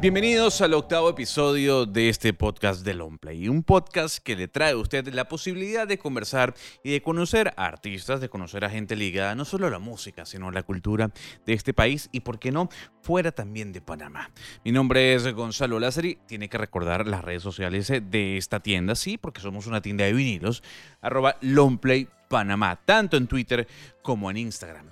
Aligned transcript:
Bienvenidos 0.00 0.62
al 0.62 0.72
octavo 0.72 1.10
episodio 1.10 1.84
de 1.84 2.08
este 2.08 2.32
podcast 2.32 2.86
de 2.86 2.94
Longplay, 2.94 3.50
un 3.50 3.62
podcast 3.62 4.16
que 4.16 4.34
le 4.34 4.48
trae 4.48 4.72
a 4.72 4.76
usted 4.78 5.06
la 5.08 5.28
posibilidad 5.28 5.86
de 5.86 5.98
conversar 5.98 6.54
y 6.82 6.92
de 6.92 7.02
conocer 7.02 7.52
a 7.58 7.66
artistas, 7.66 8.18
de 8.18 8.30
conocer 8.30 8.64
a 8.64 8.70
gente 8.70 8.96
ligada 8.96 9.34
no 9.34 9.44
solo 9.44 9.66
a 9.66 9.70
la 9.70 9.78
música, 9.78 10.24
sino 10.24 10.48
a 10.48 10.52
la 10.52 10.62
cultura 10.62 11.10
de 11.44 11.52
este 11.52 11.74
país 11.74 12.08
y, 12.12 12.20
por 12.20 12.38
qué 12.38 12.50
no, 12.50 12.70
fuera 13.02 13.30
también 13.30 13.74
de 13.74 13.82
Panamá. 13.82 14.30
Mi 14.64 14.72
nombre 14.72 15.12
es 15.12 15.30
Gonzalo 15.34 15.78
Lázari, 15.78 16.16
tiene 16.26 16.48
que 16.48 16.56
recordar 16.56 17.06
las 17.06 17.22
redes 17.22 17.42
sociales 17.42 17.88
de 17.88 18.38
esta 18.38 18.60
tienda, 18.60 18.94
sí, 18.94 19.18
porque 19.18 19.42
somos 19.42 19.66
una 19.66 19.82
tienda 19.82 20.06
de 20.06 20.14
vinilos, 20.14 20.62
arroba 21.02 21.36
Longplay 21.42 22.08
Panamá, 22.30 22.80
tanto 22.86 23.18
en 23.18 23.26
Twitter 23.26 23.68
como 24.02 24.30
en 24.30 24.38
Instagram. 24.38 24.89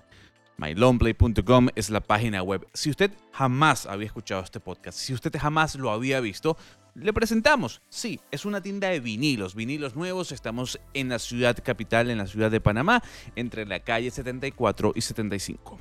MyLongplay.com 0.59 1.68
es 1.77 1.88
la 1.88 2.00
página 2.00 2.43
web. 2.43 2.66
Si 2.74 2.91
usted 2.91 3.12
jamás 3.30 3.87
había 3.87 4.06
escuchado 4.06 4.42
este 4.42 4.59
podcast, 4.59 4.98
si 4.98 5.14
usted 5.14 5.33
jamás 5.38 5.77
lo 5.77 5.92
había 5.92 6.19
visto, 6.19 6.56
le 6.96 7.12
presentamos. 7.12 7.80
Sí, 7.88 8.19
es 8.33 8.45
una 8.45 8.60
tienda 8.60 8.88
de 8.88 8.98
vinilos, 8.98 9.55
vinilos 9.55 9.95
nuevos. 9.95 10.33
Estamos 10.33 10.80
en 10.95 11.10
la 11.10 11.20
ciudad 11.20 11.56
capital, 11.62 12.10
en 12.10 12.19
la 12.19 12.27
ciudad 12.27 12.50
de 12.50 12.60
Panamá, 12.60 13.05
entre 13.36 13.66
la 13.66 13.78
calle 13.78 14.10
74 14.10 14.95
y 14.97 15.00
75. 15.00 15.78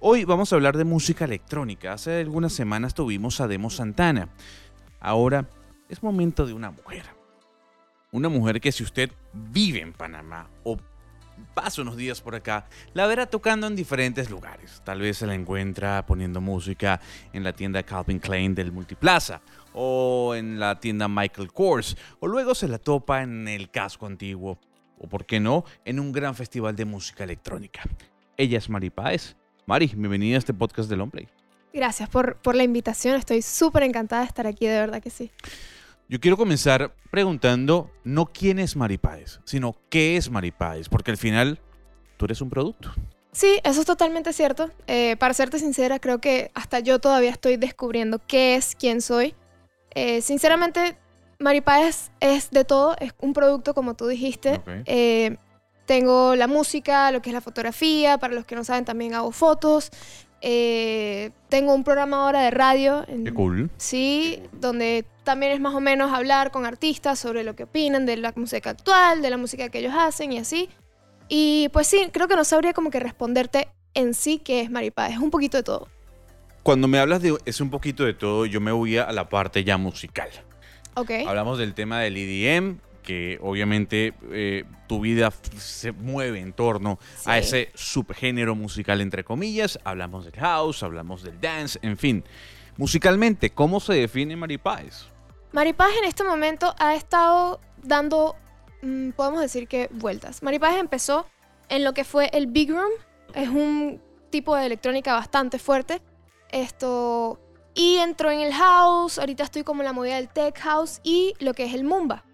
Hoy 0.00 0.24
vamos 0.24 0.52
a 0.52 0.56
hablar 0.56 0.76
de 0.76 0.84
música 0.84 1.24
electrónica. 1.24 1.92
Hace 1.92 2.20
algunas 2.20 2.52
semanas 2.52 2.94
tuvimos 2.94 3.40
a 3.40 3.46
Demo 3.46 3.70
Santana. 3.70 4.30
Ahora 4.98 5.48
es 5.88 6.02
momento 6.02 6.44
de 6.44 6.54
una 6.54 6.72
mujer. 6.72 7.04
Una 8.10 8.28
mujer 8.28 8.60
que 8.60 8.72
si 8.72 8.82
usted 8.82 9.12
vive 9.32 9.80
en 9.80 9.92
Panamá 9.92 10.50
o 10.64 10.76
pasa 11.54 11.82
unos 11.82 11.96
días 11.96 12.20
por 12.20 12.34
acá, 12.34 12.66
la 12.94 13.06
verá 13.06 13.26
tocando 13.26 13.66
en 13.66 13.76
diferentes 13.76 14.30
lugares. 14.30 14.82
Tal 14.84 15.00
vez 15.00 15.18
se 15.18 15.26
la 15.26 15.34
encuentra 15.34 16.04
poniendo 16.06 16.40
música 16.40 17.00
en 17.32 17.44
la 17.44 17.52
tienda 17.52 17.82
Calvin 17.82 18.18
Klein 18.18 18.54
del 18.54 18.72
Multiplaza 18.72 19.40
o 19.72 20.34
en 20.34 20.58
la 20.58 20.80
tienda 20.80 21.08
Michael 21.08 21.52
Kors 21.52 21.96
o 22.20 22.26
luego 22.26 22.54
se 22.54 22.68
la 22.68 22.78
topa 22.78 23.22
en 23.22 23.48
el 23.48 23.70
casco 23.70 24.06
antiguo 24.06 24.58
o 24.98 25.08
por 25.08 25.26
qué 25.26 25.40
no, 25.40 25.64
en 25.84 26.00
un 26.00 26.12
gran 26.12 26.34
festival 26.34 26.74
de 26.74 26.84
música 26.84 27.24
electrónica. 27.24 27.82
Ella 28.36 28.58
es 28.58 28.68
Mari 28.68 28.90
Páez. 28.90 29.36
Mari, 29.66 29.92
bienvenida 29.94 30.36
a 30.36 30.38
este 30.38 30.54
podcast 30.54 30.88
de 30.88 30.96
Longplay. 30.96 31.28
Gracias 31.72 32.08
por, 32.08 32.36
por 32.36 32.56
la 32.56 32.64
invitación, 32.64 33.16
estoy 33.16 33.42
súper 33.42 33.82
encantada 33.82 34.22
de 34.22 34.28
estar 34.28 34.46
aquí, 34.46 34.66
de 34.66 34.78
verdad 34.78 35.02
que 35.02 35.10
sí. 35.10 35.30
Yo 36.10 36.20
quiero 36.20 36.38
comenzar 36.38 36.94
preguntando 37.10 37.90
no 38.02 38.24
quién 38.24 38.58
es 38.58 38.76
Maripáez, 38.76 39.40
sino 39.44 39.76
qué 39.90 40.16
es 40.16 40.30
Maripáez, 40.30 40.88
porque 40.88 41.10
al 41.10 41.18
final 41.18 41.60
tú 42.16 42.24
eres 42.24 42.40
un 42.40 42.48
producto. 42.48 42.94
Sí, 43.32 43.60
eso 43.62 43.80
es 43.80 43.86
totalmente 43.86 44.32
cierto. 44.32 44.70
Eh, 44.86 45.16
para 45.18 45.34
serte 45.34 45.58
sincera, 45.58 45.98
creo 45.98 46.18
que 46.18 46.50
hasta 46.54 46.80
yo 46.80 46.98
todavía 46.98 47.30
estoy 47.30 47.58
descubriendo 47.58 48.22
qué 48.26 48.56
es, 48.56 48.74
quién 48.74 49.02
soy. 49.02 49.34
Eh, 49.90 50.22
sinceramente, 50.22 50.96
Maripáez 51.38 52.10
es 52.20 52.50
de 52.50 52.64
todo, 52.64 52.96
es 53.00 53.12
un 53.18 53.34
producto 53.34 53.74
como 53.74 53.92
tú 53.92 54.06
dijiste. 54.06 54.62
Eh, 54.86 55.36
tengo 55.84 56.36
la 56.36 56.46
música, 56.46 57.12
lo 57.12 57.20
que 57.20 57.28
es 57.28 57.34
la 57.34 57.42
fotografía, 57.42 58.16
para 58.16 58.32
los 58.32 58.46
que 58.46 58.54
no 58.54 58.64
saben 58.64 58.86
también 58.86 59.14
hago 59.14 59.30
fotos, 59.30 59.90
eh, 60.40 61.30
tengo 61.48 61.74
un 61.74 61.84
programa 61.84 62.24
ahora 62.24 62.42
de 62.42 62.50
radio. 62.50 63.04
Qué 63.06 63.32
cool. 63.32 63.70
Sí, 63.76 64.42
donde 64.52 65.04
también 65.24 65.52
es 65.52 65.60
más 65.60 65.74
o 65.74 65.80
menos 65.80 66.12
hablar 66.12 66.50
con 66.50 66.64
artistas 66.64 67.18
sobre 67.18 67.44
lo 67.44 67.56
que 67.56 67.64
opinan 67.64 68.06
de 68.06 68.16
la 68.16 68.32
música 68.36 68.70
actual, 68.70 69.20
de 69.22 69.30
la 69.30 69.36
música 69.36 69.68
que 69.68 69.78
ellos 69.80 69.94
hacen 69.96 70.32
y 70.32 70.38
así. 70.38 70.68
Y 71.28 71.68
pues 71.72 71.86
sí, 71.86 72.08
creo 72.12 72.28
que 72.28 72.36
no 72.36 72.44
sabría 72.44 72.72
como 72.72 72.90
que 72.90 73.00
responderte 73.00 73.68
en 73.94 74.14
sí 74.14 74.38
qué 74.38 74.60
es 74.60 74.70
Maripá, 74.70 75.08
es 75.08 75.18
un 75.18 75.30
poquito 75.30 75.56
de 75.56 75.62
todo. 75.62 75.88
Cuando 76.62 76.88
me 76.88 76.98
hablas 76.98 77.22
de 77.22 77.36
es 77.44 77.60
un 77.60 77.70
poquito 77.70 78.04
de 78.04 78.14
todo, 78.14 78.46
yo 78.46 78.60
me 78.60 78.72
voy 78.72 78.98
a 78.98 79.10
la 79.12 79.28
parte 79.28 79.64
ya 79.64 79.76
musical. 79.76 80.28
Ok. 80.94 81.10
Hablamos 81.26 81.58
del 81.58 81.74
tema 81.74 82.00
del 82.00 82.16
EDM, 82.16 82.78
que 83.08 83.38
obviamente 83.40 84.12
eh, 84.30 84.64
tu 84.86 85.00
vida 85.00 85.32
se 85.56 85.92
mueve 85.92 86.40
en 86.40 86.52
torno 86.52 86.98
a 87.24 87.38
ese 87.38 87.70
subgénero 87.74 88.54
musical, 88.54 89.00
entre 89.00 89.24
comillas. 89.24 89.78
Hablamos 89.82 90.26
del 90.26 90.34
house, 90.34 90.82
hablamos 90.82 91.22
del 91.22 91.40
dance, 91.40 91.78
en 91.80 91.96
fin. 91.96 92.22
Musicalmente, 92.76 93.48
¿cómo 93.48 93.80
se 93.80 93.94
define 93.94 94.36
Maripáez? 94.36 95.06
Maripáez 95.52 95.96
en 95.96 96.04
este 96.04 96.22
momento 96.22 96.74
ha 96.78 96.94
estado 96.96 97.62
dando, 97.82 98.36
mm, 98.82 99.12
podemos 99.12 99.40
decir 99.40 99.68
que 99.68 99.88
vueltas. 99.90 100.42
Maripáez 100.42 100.78
empezó 100.78 101.26
en 101.70 101.84
lo 101.84 101.94
que 101.94 102.04
fue 102.04 102.28
el 102.34 102.46
Big 102.46 102.70
Room, 102.70 102.92
es 103.32 103.48
un 103.48 104.02
tipo 104.28 104.54
de 104.54 104.66
electrónica 104.66 105.14
bastante 105.14 105.58
fuerte. 105.58 106.02
Esto. 106.50 107.40
Y 107.74 107.96
entró 107.96 108.30
en 108.30 108.40
el 108.40 108.52
house, 108.52 109.18
ahorita 109.18 109.44
estoy 109.44 109.64
como 109.64 109.80
en 109.80 109.86
la 109.86 109.92
movida 109.94 110.16
del 110.16 110.28
tech 110.28 110.58
house 110.58 111.00
y 111.02 111.32
lo 111.38 111.54
que 111.54 111.64
es 111.64 111.72
el 111.72 111.84
Mumba 111.84 112.27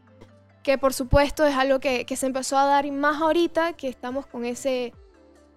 que 0.64 0.78
por 0.78 0.94
supuesto 0.94 1.46
es 1.46 1.54
algo 1.54 1.78
que, 1.78 2.06
se 2.16 2.26
empezó 2.26 2.58
a 2.58 2.64
dar 2.64 2.90
más 2.90 3.20
ahorita, 3.20 3.74
que 3.74 3.86
estamos 3.86 4.26
con 4.26 4.44
ese, 4.46 4.94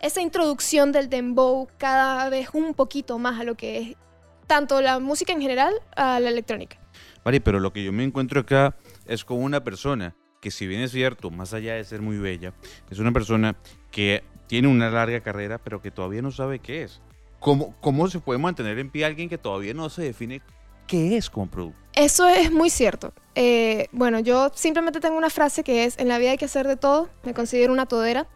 esa 0.01 0.21
introducción 0.21 0.91
del 0.91 1.09
dembow 1.09 1.69
cada 1.77 2.29
vez 2.29 2.49
un 2.53 2.75
poquito 2.75 3.17
más 3.17 3.39
a 3.39 3.43
lo 3.43 3.55
que 3.55 3.77
es 3.77 3.95
tanto 4.45 4.81
la 4.81 4.99
música 4.99 5.33
en 5.33 5.41
general 5.41 5.73
a 5.95 6.19
la 6.19 6.29
electrónica. 6.29 6.77
Vale, 7.23 7.41
pero 7.41 7.59
lo 7.59 7.71
que 7.71 7.83
yo 7.83 7.91
me 7.93 8.03
encuentro 8.03 8.41
acá 8.41 8.75
es 9.05 9.23
con 9.23 9.41
una 9.41 9.63
persona 9.63 10.13
que 10.41 10.51
si 10.51 10.67
bien 10.67 10.81
es 10.81 10.91
cierto, 10.91 11.31
más 11.31 11.53
allá 11.53 11.75
de 11.75 11.83
ser 11.85 12.01
muy 12.01 12.17
bella, 12.17 12.53
es 12.91 12.99
una 12.99 13.11
persona 13.11 13.55
que 13.91 14.23
tiene 14.47 14.67
una 14.67 14.89
larga 14.89 15.21
carrera, 15.21 15.57
pero 15.57 15.81
que 15.81 15.89
todavía 15.89 16.21
no 16.21 16.31
sabe 16.31 16.59
qué 16.59 16.83
es. 16.83 17.01
¿Cómo, 17.39 17.75
cómo 17.79 18.07
se 18.09 18.19
puede 18.19 18.39
mantener 18.39 18.77
en 18.77 18.89
pie 18.89 19.05
alguien 19.05 19.29
que 19.29 19.37
todavía 19.37 19.73
no 19.73 19.89
se 19.89 20.03
define 20.03 20.41
qué 20.85 21.17
es 21.17 21.29
como 21.29 21.49
producto? 21.49 21.86
Eso 21.97 22.27
es 22.27 22.51
muy 22.51 22.69
cierto. 22.69 23.11
Eh, 23.33 23.87
bueno, 23.91 24.19
yo 24.19 24.51
simplemente 24.53 24.99
tengo 24.99 25.17
una 25.17 25.31
frase 25.31 25.63
que 25.63 25.83
es, 25.83 25.97
en 25.97 26.07
la 26.07 26.19
vida 26.19 26.29
hay 26.29 26.37
que 26.37 26.45
hacer 26.45 26.67
de 26.67 26.77
todo, 26.77 27.09
me 27.23 27.33
considero 27.33 27.73
una 27.73 27.87
todera, 27.87 28.27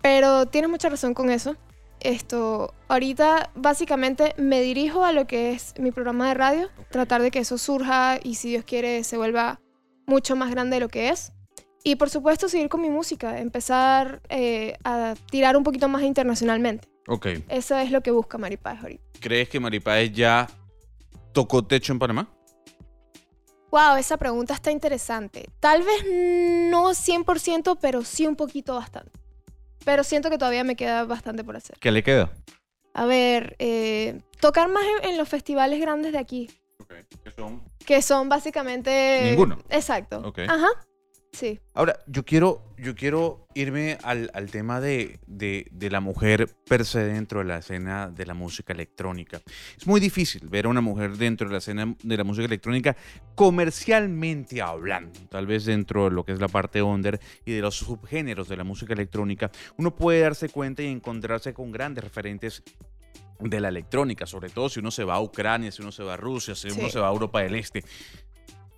pero 0.00 0.46
tienes 0.46 0.70
mucha 0.70 0.88
razón 0.88 1.12
con 1.12 1.28
eso. 1.28 1.54
Esto, 2.00 2.72
ahorita 2.88 3.50
básicamente 3.54 4.32
me 4.38 4.62
dirijo 4.62 5.04
a 5.04 5.12
lo 5.12 5.26
que 5.26 5.52
es 5.52 5.74
mi 5.78 5.90
programa 5.90 6.28
de 6.28 6.34
radio, 6.34 6.70
tratar 6.90 7.20
de 7.20 7.30
que 7.30 7.40
eso 7.40 7.58
surja 7.58 8.18
y 8.22 8.36
si 8.36 8.48
Dios 8.48 8.64
quiere 8.64 9.04
se 9.04 9.18
vuelva 9.18 9.60
mucho 10.06 10.34
más 10.34 10.50
grande 10.50 10.76
de 10.76 10.80
lo 10.80 10.88
que 10.88 11.10
es. 11.10 11.32
Y 11.82 11.96
por 11.96 12.08
supuesto 12.08 12.48
seguir 12.48 12.70
con 12.70 12.80
mi 12.80 12.88
música, 12.88 13.38
empezar 13.38 14.22
eh, 14.30 14.78
a 14.82 15.12
tirar 15.30 15.58
un 15.58 15.62
poquito 15.62 15.90
más 15.90 16.02
internacionalmente. 16.04 16.88
Ok. 17.06 17.26
Eso 17.50 17.76
es 17.76 17.90
lo 17.90 18.00
que 18.00 18.12
busca 18.12 18.38
Maripáez 18.38 18.80
ahorita. 18.80 19.04
¿Crees 19.20 19.50
que 19.50 19.60
Maripáez 19.60 20.10
ya 20.10 20.48
tocó 21.34 21.66
techo 21.66 21.92
en 21.92 21.98
Panamá? 21.98 22.30
Wow, 23.74 23.96
esa 23.96 24.16
pregunta 24.18 24.54
está 24.54 24.70
interesante. 24.70 25.50
Tal 25.58 25.82
vez 25.82 26.04
no 26.70 26.90
100%, 26.90 27.76
pero 27.80 28.04
sí 28.04 28.24
un 28.24 28.36
poquito 28.36 28.76
bastante. 28.76 29.10
Pero 29.84 30.04
siento 30.04 30.30
que 30.30 30.38
todavía 30.38 30.62
me 30.62 30.76
queda 30.76 31.02
bastante 31.02 31.42
por 31.42 31.56
hacer. 31.56 31.76
¿Qué 31.80 31.90
le 31.90 32.04
queda? 32.04 32.30
A 32.92 33.04
ver, 33.04 33.56
eh, 33.58 34.20
tocar 34.38 34.68
más 34.68 34.84
en, 35.02 35.18
los 35.18 35.28
festivales 35.28 35.80
grandes 35.80 36.12
de 36.12 36.18
aquí. 36.18 36.48
¿Qué 37.24 37.32
son? 37.32 37.64
Que 37.84 38.00
son 38.00 38.28
básicamente... 38.28 39.22
Ninguno. 39.24 39.58
Exacto. 39.70 40.20
Okay. 40.24 40.46
Ajá. 40.48 40.68
Sí. 41.34 41.58
Ahora, 41.74 41.98
yo 42.06 42.24
quiero, 42.24 42.62
yo 42.78 42.94
quiero 42.94 43.48
irme 43.54 43.98
al, 44.04 44.30
tema 44.52 44.80
de, 44.80 45.18
la 45.80 46.00
mujer 46.00 46.48
per 46.68 46.84
se 46.84 47.00
dentro 47.00 47.40
de 47.40 47.46
la 47.46 47.58
escena 47.58 48.08
de 48.08 48.24
la 48.24 48.34
música 48.34 48.72
electrónica. 48.72 49.42
Es 49.76 49.84
muy 49.84 49.98
difícil 50.00 50.48
ver 50.48 50.66
a 50.66 50.68
una 50.68 50.80
mujer 50.80 51.16
dentro 51.16 51.48
de 51.48 51.52
la 51.52 51.58
escena 51.58 51.92
de 52.00 52.16
la 52.16 52.22
música 52.22 52.46
electrónica 52.46 52.96
comercialmente 53.34 54.62
hablando. 54.62 55.18
Tal 55.28 55.48
vez 55.48 55.64
dentro 55.64 56.04
de 56.04 56.12
lo 56.12 56.24
que 56.24 56.32
es 56.32 56.40
la 56.40 56.46
parte 56.46 56.82
under 56.82 57.18
y 57.44 57.50
de 57.50 57.60
los 57.62 57.78
subgéneros 57.78 58.48
de 58.48 58.56
la 58.56 58.62
música 58.62 58.92
electrónica, 58.92 59.50
uno 59.76 59.92
puede 59.96 60.20
darse 60.20 60.48
cuenta 60.48 60.84
y 60.84 60.86
encontrarse 60.86 61.52
con 61.52 61.72
grandes 61.72 62.04
referentes 62.04 62.62
de 63.40 63.60
la 63.60 63.68
electrónica, 63.68 64.26
sobre 64.26 64.48
todo 64.48 64.68
si 64.68 64.80
uno 64.80 64.90
se 64.90 65.04
va 65.04 65.14
a 65.14 65.20
Ucrania, 65.20 65.72
si 65.72 65.82
uno 65.82 65.92
se 65.92 66.02
va 66.02 66.14
a 66.14 66.16
Rusia, 66.16 66.54
si 66.54 66.68
uno 66.68 66.88
se 66.88 67.00
va 67.00 67.08
a 67.08 67.12
Europa 67.12 67.40
del 67.40 67.56
Este. 67.56 67.84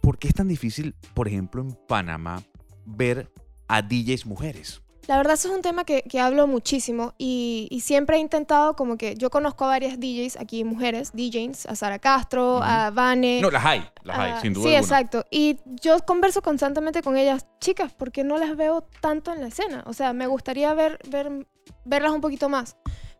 ¿Por 0.06 0.19
qué 0.19 0.29
es 0.29 0.35
tan 0.35 0.47
difícil, 0.47 0.94
por 1.14 1.26
ejemplo, 1.26 1.61
en 1.61 1.73
Panamá 1.88 2.41
ver 2.85 3.29
a 3.67 3.82
DJs 3.82 4.25
mujeres? 4.26 4.81
La 5.08 5.17
verdad, 5.17 5.35
eso 5.35 5.49
es 5.49 5.55
un 5.56 5.62
tema 5.62 5.82
que, 5.82 6.05
hablo 6.20 6.47
muchísimo 6.47 7.14
y, 7.19 7.81
siempre 7.82 8.17
he 8.17 8.20
intentado, 8.20 8.76
como 8.76 8.99
que 8.99 9.17
yo 9.17 9.31
conozco 9.31 9.64
a 9.64 9.67
varias 9.67 9.99
DJs 9.99 10.37
aquí, 10.37 10.62
mujeres, 10.62 11.11
DJs, 11.12 11.67
a 11.67 11.75
Sara 11.75 11.99
Castro, 11.99 12.62
a 12.62 12.91
Vane. 12.91 13.41
No, 13.41 13.50
las 13.50 13.64
hay, 13.64 13.85
las 14.05 14.17
hay, 14.17 14.41
sin 14.43 14.53
duda. 14.53 14.69
Sí, 14.69 14.76
exacto. 14.76 15.25
Y 15.29 15.58
yo 15.82 15.99
converso 16.06 16.41
constantemente 16.41 17.02
con 17.02 17.17
ellas, 17.17 17.49
chicas, 17.59 17.93
porque 17.93 18.23
no 18.23 18.38
las 18.38 18.56
veo 18.56 18.82
tanto 19.00 19.32
en 19.32 19.41
la 19.41 19.49
escena. 19.49 19.82
O 19.88 19.93
sea, 19.93 20.12
me 20.12 20.29
gustaría 20.29 20.73
ver, 20.75 21.00
ver, 21.11 21.49
verlas 21.85 22.12
un 22.12 22.20
poquito 22.20 22.49
más. 22.49 22.76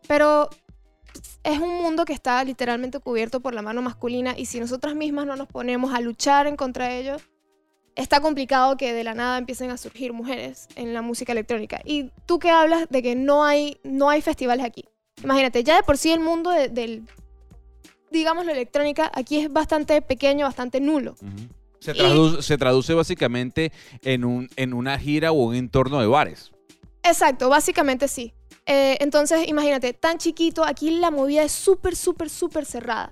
Pero 0.07 0.49
es 1.43 1.59
un 1.59 1.81
mundo 1.81 2.05
que 2.05 2.13
está 2.13 2.43
literalmente 2.43 2.99
cubierto 2.99 3.39
por 3.39 3.53
la 3.53 3.61
mano 3.61 3.81
masculina 3.81 4.33
y 4.37 4.45
si 4.45 4.59
nosotras 4.59 4.95
mismas 4.95 5.25
no 5.25 5.35
nos 5.35 5.47
ponemos 5.47 5.93
a 5.93 6.01
luchar 6.01 6.47
en 6.47 6.55
contra 6.55 6.87
de 6.87 6.99
ellos, 6.99 7.21
está 7.95 8.19
complicado 8.19 8.77
que 8.77 8.93
de 8.93 9.03
la 9.03 9.13
nada 9.13 9.37
empiecen 9.37 9.71
a 9.71 9.77
surgir 9.77 10.13
mujeres 10.13 10.67
en 10.75 10.93
la 10.93 11.01
música 11.01 11.31
electrónica. 11.31 11.81
Y 11.85 12.11
tú 12.25 12.37
que 12.39 12.49
hablas 12.51 12.87
de 12.89 13.01
que 13.01 13.15
no 13.15 13.43
hay, 13.43 13.79
no 13.83 14.09
hay 14.09 14.21
festivales 14.21 14.65
aquí. 14.65 14.85
Imagínate, 15.23 15.63
ya 15.63 15.77
de 15.77 15.83
por 15.83 15.97
sí 15.97 16.11
el 16.11 16.19
mundo 16.19 16.51
del, 16.51 17.03
digamos, 18.11 18.45
la 18.45 18.51
electrónica 18.51 19.11
aquí 19.13 19.39
es 19.39 19.51
bastante 19.51 20.01
pequeño, 20.01 20.45
bastante 20.45 20.79
nulo. 20.79 21.15
Se, 21.79 21.91
Y- 21.91 21.95
traduce, 21.97 22.41
se 22.41 22.57
traduce 22.57 22.93
básicamente 22.93 23.71
en, 24.03 24.25
un, 24.25 24.49
en 24.57 24.73
una 24.73 24.99
gira 24.99 25.31
o 25.31 25.35
un 25.35 25.55
entorno 25.55 25.99
de 25.99 26.07
bares. 26.07 26.51
Exacto, 27.03 27.49
básicamente 27.49 28.07
sí. 28.07 28.33
Eh, 28.69 28.97
entonces, 28.99 29.47
imagínate, 29.47 29.93
tan 29.93 30.17
chiquito, 30.17 30.65
aquí 30.65 30.91
la 30.91 31.09
movida 31.09 31.41
es 31.41 31.53
súper, 31.53 31.95
súper, 31.95 32.29
súper 32.29 32.65
cerrada. 32.65 33.11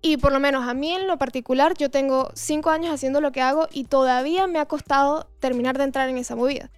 Y 0.00 0.16
por 0.16 0.32
lo 0.32 0.38
menos 0.38 0.66
a 0.68 0.74
mí 0.74 0.92
en 0.92 1.08
lo 1.08 1.18
particular, 1.18 1.74
yo 1.76 1.90
tengo 1.90 2.30
cinco 2.34 2.70
años 2.70 2.94
haciendo 2.94 3.20
lo 3.20 3.32
que 3.32 3.40
hago 3.40 3.66
y 3.72 3.84
todavía 3.84 4.46
me 4.46 4.60
ha 4.60 4.66
costado 4.66 5.28
terminar 5.40 5.76
de 5.76 5.84
entrar 5.84 6.08
en 6.08 6.18
esa 6.18 6.36
movida. 6.36 6.70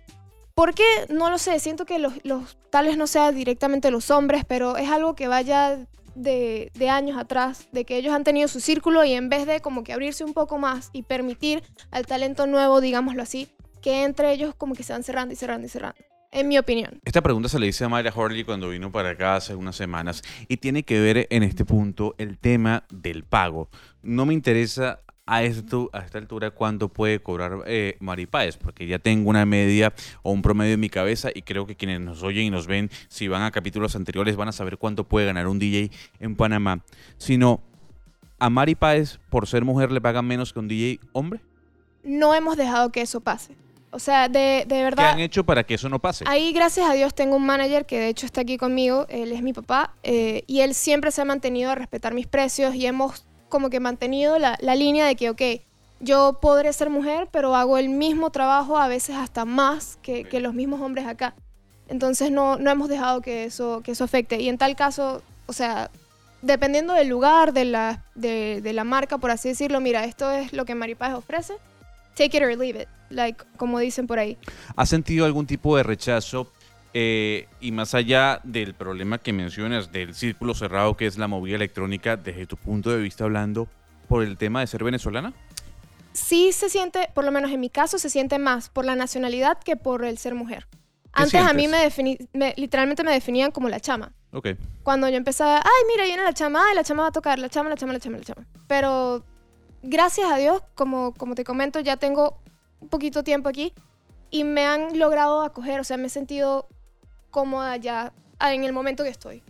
¿Por 0.54 0.74
qué? 0.74 0.84
No 1.10 1.28
lo 1.28 1.36
sé. 1.36 1.58
Siento 1.60 1.84
que 1.84 1.98
los, 1.98 2.14
los 2.24 2.56
tal 2.70 2.86
vez 2.86 2.96
no 2.96 3.06
sea 3.06 3.30
directamente 3.30 3.90
los 3.90 4.10
hombres, 4.10 4.44
pero 4.46 4.78
es 4.78 4.88
algo 4.88 5.14
que 5.14 5.28
vaya 5.28 5.86
de, 6.14 6.70
de 6.74 6.88
años 6.88 7.18
atrás, 7.18 7.68
de 7.72 7.84
que 7.84 7.98
ellos 7.98 8.14
han 8.14 8.24
tenido 8.24 8.48
su 8.48 8.60
círculo 8.60 9.04
y 9.04 9.12
en 9.12 9.28
vez 9.28 9.46
de 9.46 9.60
como 9.60 9.84
que 9.84 9.92
abrirse 9.92 10.24
un 10.24 10.32
poco 10.32 10.56
más 10.56 10.88
y 10.94 11.02
permitir 11.02 11.62
al 11.90 12.06
talento 12.06 12.46
nuevo, 12.46 12.80
digámoslo 12.80 13.22
así, 13.22 13.48
que 13.82 14.04
entre 14.04 14.32
ellos 14.32 14.54
como 14.54 14.74
que 14.74 14.82
se 14.82 14.94
van 14.94 15.02
cerrando 15.02 15.34
y 15.34 15.36
cerrando 15.36 15.66
y 15.66 15.68
cerrando. 15.68 16.00
En 16.34 16.48
mi 16.48 16.58
opinión. 16.58 17.00
Esta 17.04 17.22
pregunta 17.22 17.48
se 17.48 17.60
le 17.60 17.68
hice 17.68 17.84
a 17.84 17.88
Mayra 17.88 18.12
Horley 18.12 18.42
cuando 18.42 18.68
vino 18.68 18.90
para 18.90 19.10
acá 19.10 19.36
hace 19.36 19.54
unas 19.54 19.76
semanas 19.76 20.20
y 20.48 20.56
tiene 20.56 20.82
que 20.82 20.98
ver 21.00 21.28
en 21.30 21.44
este 21.44 21.64
punto 21.64 22.16
el 22.18 22.38
tema 22.38 22.82
del 22.92 23.22
pago. 23.22 23.68
No 24.02 24.26
me 24.26 24.34
interesa 24.34 24.98
a, 25.26 25.44
esto, 25.44 25.90
a 25.92 26.00
esta 26.00 26.18
altura 26.18 26.50
cuánto 26.50 26.88
puede 26.88 27.20
cobrar 27.20 27.62
eh, 27.66 27.96
Mari 28.00 28.26
Páez, 28.26 28.56
porque 28.56 28.88
ya 28.88 28.98
tengo 28.98 29.30
una 29.30 29.46
media 29.46 29.94
o 30.24 30.32
un 30.32 30.42
promedio 30.42 30.74
en 30.74 30.80
mi 30.80 30.88
cabeza 30.88 31.30
y 31.32 31.42
creo 31.42 31.68
que 31.68 31.76
quienes 31.76 32.00
nos 32.00 32.24
oyen 32.24 32.46
y 32.46 32.50
nos 32.50 32.66
ven, 32.66 32.90
si 33.06 33.28
van 33.28 33.42
a 33.42 33.52
capítulos 33.52 33.94
anteriores, 33.94 34.34
van 34.34 34.48
a 34.48 34.52
saber 34.52 34.76
cuánto 34.76 35.04
puede 35.04 35.26
ganar 35.26 35.46
un 35.46 35.60
DJ 35.60 35.92
en 36.18 36.34
Panamá. 36.34 36.80
Sino, 37.16 37.60
¿a 38.40 38.50
Mari 38.50 38.74
Páez 38.74 39.20
por 39.30 39.46
ser 39.46 39.64
mujer 39.64 39.92
le 39.92 40.00
pagan 40.00 40.26
menos 40.26 40.52
que 40.52 40.58
un 40.58 40.66
DJ 40.66 40.98
hombre? 41.12 41.40
No 42.02 42.34
hemos 42.34 42.56
dejado 42.56 42.90
que 42.90 43.02
eso 43.02 43.20
pase. 43.20 43.54
O 43.94 44.00
sea, 44.00 44.28
de, 44.28 44.64
de 44.66 44.66
¿Qué 44.66 44.82
verdad... 44.82 45.10
han 45.10 45.20
hecho 45.20 45.44
para 45.44 45.62
que 45.62 45.74
eso 45.74 45.88
no 45.88 46.00
pase? 46.00 46.24
Ahí, 46.26 46.52
gracias 46.52 46.90
a 46.90 46.92
Dios, 46.94 47.14
tengo 47.14 47.36
un 47.36 47.46
manager 47.46 47.86
que 47.86 47.98
de 48.00 48.08
hecho 48.08 48.26
está 48.26 48.40
aquí 48.40 48.56
conmigo. 48.58 49.06
Él 49.08 49.30
es 49.30 49.40
mi 49.40 49.52
papá. 49.52 49.94
eh, 50.02 50.42
y 50.48 50.60
él 50.60 50.74
siempre 50.74 51.12
se 51.12 51.22
ha 51.22 51.24
mantenido 51.24 51.70
a 51.70 51.76
respetar 51.76 52.12
mis 52.12 52.26
precios 52.26 52.74
y 52.74 52.86
hemos 52.86 53.24
como 53.48 53.70
que 53.70 53.78
mantenido 53.78 54.38
la, 54.40 54.58
la 54.60 54.74
línea 54.74 55.06
de 55.06 55.14
que, 55.14 55.30
ok, 55.30 55.42
yo 56.00 56.38
podré 56.42 56.72
ser 56.72 56.90
mujer, 56.90 57.28
pero 57.30 57.54
hago 57.54 57.78
el 57.78 57.88
mismo 57.88 58.30
trabajo, 58.30 58.78
a 58.78 58.88
veces 58.88 59.14
hasta 59.16 59.44
más 59.44 59.96
que, 60.02 60.24
que 60.24 60.40
los 60.40 60.52
mismos 60.54 60.80
hombres 60.80 61.06
acá. 61.06 61.34
Entonces 61.88 62.32
no, 62.32 62.56
no 62.56 62.70
hemos 62.70 62.88
dejado 62.88 63.20
que 63.20 63.44
eso, 63.44 63.80
que 63.84 63.92
eso 63.92 64.02
afecte. 64.02 64.40
Y 64.40 64.48
en 64.48 64.58
tal 64.58 64.74
caso, 64.74 65.22
o 65.46 65.52
sea, 65.52 65.90
dependiendo 66.42 66.94
del 66.94 67.08
lugar, 67.08 67.52
de 67.52 67.64
la, 67.64 68.02
de, 68.16 68.60
de 68.60 68.72
la 68.72 68.82
marca, 68.84 69.18
por 69.18 69.30
así 69.30 69.50
decirlo, 69.50 69.80
mira, 69.80 70.04
esto 70.04 70.30
es 70.32 70.52
lo 70.52 70.64
que 70.64 70.74
Maripaz 70.74 71.14
ofrece. 71.14 71.54
Take 72.16 72.36
it 72.36 72.42
or 72.42 72.56
leave 72.56 72.82
it, 72.82 72.88
like, 73.14 73.44
como 73.56 73.78
dicen 73.78 74.06
por 74.06 74.18
ahí. 74.18 74.36
¿Has 74.76 74.88
sentido 74.88 75.24
algún 75.26 75.46
tipo 75.46 75.76
de 75.76 75.82
rechazo 75.82 76.50
eh, 76.92 77.48
y 77.60 77.72
más 77.72 77.94
allá 77.94 78.40
del 78.44 78.74
problema 78.74 79.18
que 79.18 79.32
mencionas 79.32 79.90
del 79.92 80.14
círculo 80.14 80.54
cerrado 80.54 80.96
que 80.96 81.06
es 81.06 81.18
la 81.18 81.26
movida 81.28 81.56
electrónica, 81.56 82.16
desde 82.16 82.46
tu 82.46 82.56
punto 82.56 82.90
de 82.90 82.98
vista 83.00 83.24
hablando, 83.24 83.66
por 84.08 84.22
el 84.22 84.36
tema 84.36 84.60
de 84.60 84.66
ser 84.66 84.84
venezolana? 84.84 85.32
sí 86.12 86.52
se 86.52 86.68
siente, 86.68 87.08
por 87.12 87.24
lo 87.24 87.32
menos 87.32 87.50
en 87.50 87.58
mi 87.58 87.70
caso, 87.70 87.98
se 87.98 88.08
siente 88.08 88.38
más 88.38 88.68
por 88.68 88.84
la 88.84 88.94
nacionalidad 88.94 89.58
que 89.58 89.74
por 89.76 90.04
el 90.04 90.16
ser 90.18 90.34
mujer. 90.36 90.68
Antes 91.12 91.40
a 91.40 91.52
mí 91.52 91.66
me, 91.66 91.84
defini- 91.88 92.28
me- 92.32 92.54
literalmente 92.56 93.02
me 93.02 93.12
definían 93.12 93.50
como 93.50 93.68
la 93.68 93.80
chama. 93.80 94.12
Ok. 94.32 94.50
Cuando 94.84 95.08
yo 95.08 95.16
empezaba, 95.16 95.58
ay, 95.58 95.82
mira, 95.92 96.04
viene 96.04 96.22
la 96.22 96.32
chama, 96.32 96.62
ay, 96.68 96.76
la 96.76 96.84
chama 96.84 97.02
va 97.02 97.08
a 97.08 97.12
tocar, 97.12 97.38
la 97.40 97.48
chama, 97.48 97.68
la 97.70 97.76
chama, 97.76 97.92
la 97.92 97.98
chama, 98.00 98.18
la 98.18 98.24
chama. 98.24 98.46
Pero 98.68 99.24
gracias 99.82 100.30
a 100.30 100.36
Dios, 100.36 100.62
como, 100.76 101.14
como 101.14 101.34
te 101.34 101.42
comento, 101.44 101.80
ya 101.80 101.96
tengo 101.96 102.38
poquito 102.88 103.24
tiempo 103.24 103.48
aquí 103.48 103.72
y 104.30 104.44
me 104.44 104.66
han 104.66 104.98
logrado 104.98 105.42
acoger, 105.42 105.80
o 105.80 105.84
sea, 105.84 105.96
me 105.96 106.06
he 106.06 106.10
sentido 106.10 106.66
cómoda 107.30 107.76
ya 107.76 108.12
en 108.40 108.64
el 108.64 108.72
momento 108.72 109.04
que 109.04 109.10
estoy. 109.10 109.42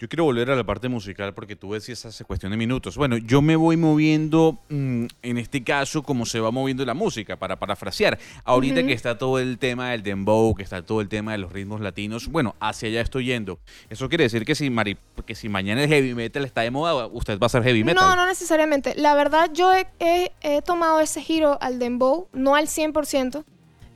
Yo 0.00 0.08
quiero 0.08 0.22
volver 0.24 0.48
a 0.50 0.54
la 0.54 0.62
parte 0.62 0.88
musical 0.88 1.34
porque 1.34 1.56
tú 1.56 1.72
decías 1.72 2.04
hace 2.06 2.24
cuestión 2.24 2.52
de 2.52 2.56
minutos. 2.56 2.96
Bueno, 2.96 3.16
yo 3.16 3.42
me 3.42 3.56
voy 3.56 3.76
moviendo, 3.76 4.58
mm, 4.68 5.06
en 5.22 5.38
este 5.38 5.64
caso, 5.64 6.04
como 6.04 6.24
se 6.24 6.38
va 6.38 6.52
moviendo 6.52 6.84
la 6.84 6.94
música, 6.94 7.36
para 7.36 7.56
parafrasear. 7.58 8.16
Ahorita 8.44 8.78
Ujú. 8.78 8.86
que 8.86 8.92
está 8.92 9.18
todo 9.18 9.40
el 9.40 9.58
tema 9.58 9.90
del 9.90 10.04
dembow, 10.04 10.54
que 10.54 10.62
está 10.62 10.82
todo 10.82 11.00
el 11.00 11.08
tema 11.08 11.32
de 11.32 11.38
los 11.38 11.52
ritmos 11.52 11.80
latinos, 11.80 12.28
bueno, 12.28 12.54
hacia 12.60 12.88
allá 12.88 13.00
estoy 13.00 13.24
yendo. 13.26 13.58
Eso 13.90 14.08
quiere 14.08 14.22
decir 14.24 14.44
que 14.44 14.54
si, 14.54 14.70
Mari, 14.70 14.96
que 15.26 15.34
si 15.34 15.48
mañana 15.48 15.82
el 15.82 15.88
heavy 15.88 16.14
metal 16.14 16.44
está 16.44 16.60
de 16.60 16.70
moda, 16.70 17.06
usted 17.08 17.36
va 17.40 17.46
a 17.46 17.50
ser 17.50 17.64
heavy 17.64 17.82
metal. 17.82 18.04
No, 18.04 18.14
no 18.14 18.24
necesariamente. 18.26 18.94
La 18.96 19.14
verdad, 19.16 19.50
yo 19.52 19.74
he, 19.74 19.88
he- 19.98 20.30
he 20.42 20.62
tomado 20.62 21.00
ese 21.00 21.20
giro 21.22 21.58
al 21.60 21.80
dembow, 21.80 22.28
no 22.32 22.54
al 22.54 22.68
100%, 22.68 23.44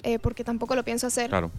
eh, 0.02 0.18
porque 0.18 0.42
tampoco 0.42 0.74
lo 0.74 0.82
pienso 0.84 1.06
hacer, 1.06 1.28
Claro. 1.30 1.52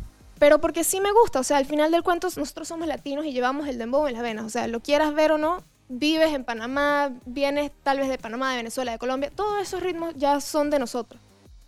Pero 0.44 0.60
porque 0.60 0.84
sí 0.84 1.00
me 1.00 1.14
gusta. 1.14 1.40
O 1.40 1.44
sea, 1.44 1.56
al 1.56 1.66
final 1.66 1.90
del 1.90 2.04
cuento, 2.04 2.28
nosotros 2.36 2.68
somos 2.68 2.86
latinos 2.86 3.26
y 3.26 3.32
llevamos 3.32 3.66
el 3.70 3.78
dembow 3.78 4.08
en 4.08 4.14
las 4.16 4.24
venas. 4.24 4.44
O 4.44 4.50
sea, 4.50 4.68
lo 4.68 4.82
quieras 4.82 5.14
ver 5.14 5.32
o 5.32 5.38
no, 5.38 5.64
vives 5.88 6.34
en 6.34 6.44
Panamá, 6.44 7.14
vienes 7.26 7.72
tal 7.82 8.00
vez 8.00 8.10
de 8.10 8.18
Panamá, 8.18 8.52
de 8.52 8.58
Venezuela, 8.58 8.92
de 8.92 8.98
Colombia, 8.98 9.32
todos 9.34 9.62
esos 9.62 9.82
ritmos 9.82 10.14
ya 10.18 10.42
son 10.42 10.70
de 10.70 10.80
nosotros. 10.80 11.22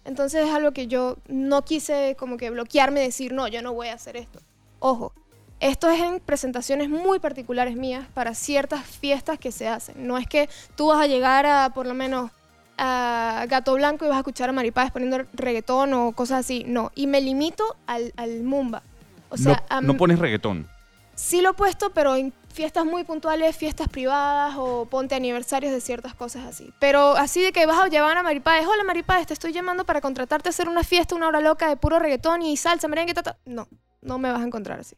Entonces 0.04 0.46
es 0.46 0.54
algo 0.54 0.74
que 0.74 0.88
yo 0.88 1.16
no 1.30 1.64
quise 1.64 2.18
como 2.20 2.36
que 2.36 2.50
bloquearme 2.50 3.02
y 3.02 3.06
decir, 3.06 3.32
no, 3.32 3.48
yo 3.48 3.62
no 3.62 3.74
voy 3.74 3.88
a 3.88 3.94
hacer 3.94 4.18
esto. 4.18 4.40
Ojo, 4.80 5.14
esto 5.62 5.90
es 5.90 6.02
en 6.02 6.20
presentaciones 6.20 6.90
muy 6.90 7.20
particulares 7.20 7.78
mías 7.78 8.06
para 8.14 8.36
ciertas 8.36 8.86
fiestas 8.86 9.40
que 9.40 9.54
se 9.54 9.70
hacen. 9.70 10.06
No 10.06 10.18
es 10.18 10.28
que 10.28 10.50
tú 10.76 10.88
vas 10.88 11.00
a 11.00 11.08
llegar 11.08 11.46
a, 11.46 11.70
por 11.70 11.88
lo 11.88 11.94
menos, 11.94 12.30
a 12.78 13.46
Gato 13.48 13.74
Blanco 13.74 14.06
y 14.06 14.08
vas 14.08 14.18
a 14.18 14.20
escuchar 14.20 14.50
a 14.50 14.54
Maripaz 14.54 14.92
poniendo 14.92 15.26
reggaetón 15.34 15.94
o 15.94 16.12
cosas 16.14 16.40
así. 16.40 16.64
No, 16.68 16.92
y 16.96 17.08
me 17.08 17.22
limito 17.22 17.76
al, 17.88 18.14
al 18.18 18.44
Mumba. 18.44 18.84
O 19.30 19.38
sea, 19.38 19.64
no, 19.70 19.78
a 19.78 19.82
no 19.82 19.98
pones 19.98 20.20
reggaetón. 20.20 20.68
sí 21.16 21.42
lo 21.42 21.52
he 21.52 21.54
puesto, 21.54 21.92
pero 21.92 22.16
en 22.16 22.34
fiestas 22.54 22.86
muy 22.86 23.04
puntuales, 23.04 23.56
fiestas 23.56 23.90
privadas 23.90 24.56
o 24.58 24.86
ponte 24.86 25.14
aniversarios 25.16 25.74
de 25.74 25.82
ciertas 25.82 26.14
cosas 26.14 26.46
así. 26.46 26.72
Pero 26.80 27.18
así 27.18 27.42
de 27.42 27.52
que 27.52 27.66
vas 27.66 27.78
a 27.78 27.88
llevar 27.88 28.18
a 28.18 28.24
Maripaz, 28.24 28.66
hola 28.66 28.84
Maripaz, 28.86 29.28
te 29.28 29.34
estoy 29.34 29.52
llamando 29.52 29.84
para 29.86 30.00
contratarte 30.00 30.48
a 30.50 30.52
hacer 30.52 30.70
una 30.70 30.84
fiesta, 30.84 31.16
una 31.16 31.28
hora 31.28 31.42
loca 31.42 31.68
de 31.68 31.76
puro 31.76 32.00
reggaetón 32.00 32.42
y 32.44 32.56
salsa, 32.56 32.88
merengue, 32.88 33.14
tata. 33.14 33.38
No, 33.46 33.68
no 34.02 34.20
me 34.20 34.32
vas 34.32 34.42
a 34.42 34.46
encontrar 34.46 34.80
así. 34.80 34.96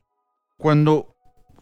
Cuando 0.57 1.15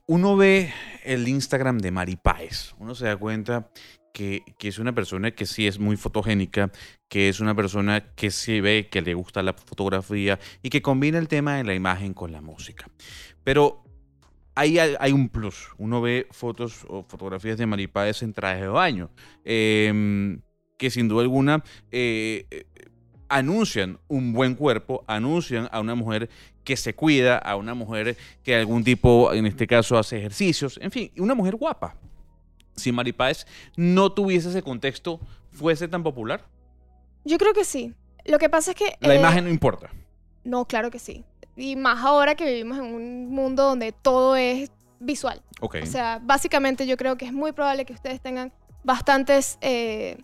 uno 0.08 0.36
ve 0.36 0.74
el 1.04 1.28
Instagram 1.28 1.78
de 1.78 1.92
Mari 1.92 2.18
Páez, 2.18 2.74
uno 2.78 2.94
se 2.94 3.06
da 3.06 3.16
cuenta 3.16 3.70
que, 4.16 4.44
es 4.62 4.80
una 4.80 4.96
persona 4.96 5.32
que 5.32 5.46
sí 5.46 5.68
es 5.68 5.78
muy 5.78 5.98
fotogénica, 5.98 6.72
que 7.10 7.28
es 7.28 7.42
una 7.42 7.54
persona 7.54 8.14
que 8.16 8.32
sí 8.32 8.62
ve 8.62 8.88
que 8.90 9.02
le 9.02 9.14
gusta 9.14 9.44
la 9.44 9.52
fotografía 9.54 10.40
y 10.64 10.70
que 10.70 10.82
combina 10.82 11.18
el 11.20 11.28
tema 11.28 11.58
de 11.58 11.66
la 11.66 11.74
imagen 11.76 12.14
con 12.14 12.32
la 12.32 12.40
música. 12.42 12.88
Pero 13.44 13.84
hay, 14.56 14.80
al- 14.80 14.98
hay 15.02 15.12
un 15.12 15.28
plus. 15.28 15.68
Uno 15.78 16.00
ve 16.00 16.28
fotos 16.32 16.86
o 16.88 17.04
fotografías 17.04 17.58
de 17.58 17.66
Mari 17.66 17.88
Páez 17.88 18.24
en 18.24 18.32
traje 18.32 18.62
de 18.62 18.68
baño, 18.70 19.12
em, 19.44 20.40
que 20.78 20.90
sin 20.90 21.10
duda 21.10 21.22
alguna 21.24 21.62
eh, 21.92 22.48
eh, 22.52 22.66
anuncian 23.28 24.00
un 24.08 24.32
buen 24.32 24.56
cuerpo, 24.56 25.04
anuncian 25.08 25.68
a 25.72 25.82
una 25.82 25.96
mujer 25.96 26.30
que 26.64 26.78
se 26.78 26.96
cuida, 26.96 27.38
a 27.38 27.58
una 27.58 27.74
mujer 27.74 28.16
que 28.44 28.56
algún 28.56 28.84
tipo, 28.86 29.34
en 29.34 29.46
este 29.46 29.68
caso, 29.68 29.98
hace 29.98 30.18
ejercicios, 30.20 30.80
en 30.82 30.90
fin, 30.92 31.12
una 31.18 31.36
mujer 31.36 31.58
guapa. 31.58 31.98
Si 32.76 32.92
Mari 32.92 33.14
Páez 33.14 33.46
no 33.76 34.12
tuviese 34.12 34.50
ese 34.50 34.62
contexto, 34.62 35.20
fuese 35.52 35.88
tan 35.88 36.04
popular, 36.04 36.46
Yo 37.24 37.38
creo 37.38 37.54
que 37.54 37.66
sí. 37.66 37.94
Lo 38.26 38.38
que 38.38 38.50
pasa 38.50 38.72
es 38.72 38.78
que... 38.78 38.98
la 39.00 39.14
eh, 39.14 39.20
imagen 39.20 39.46
no 39.46 39.50
importa. 39.50 39.90
No, 40.44 40.66
claro 40.66 40.92
que 40.92 41.00
sí. 41.00 41.24
Y 41.56 41.76
más 41.76 42.04
ahora 42.04 42.36
que 42.36 42.46
vivimos 42.46 42.78
en 42.78 42.86
un 42.86 43.30
mundo 43.30 43.64
donde 43.64 43.92
todo 43.92 44.36
es 44.36 44.72
visual. 45.00 45.42
Ok. 45.62 45.78
O 45.84 45.86
sea, 45.86 46.20
básicamente 46.22 46.86
yo 46.86 46.98
creo 46.98 47.18
que 47.18 47.26
es 47.26 47.34
muy 47.34 47.52
probable 47.52 47.86
que 47.86 47.94
ustedes 47.94 48.22
tengan 48.22 48.52
bastantes, 48.84 49.58
eh, 49.62 50.18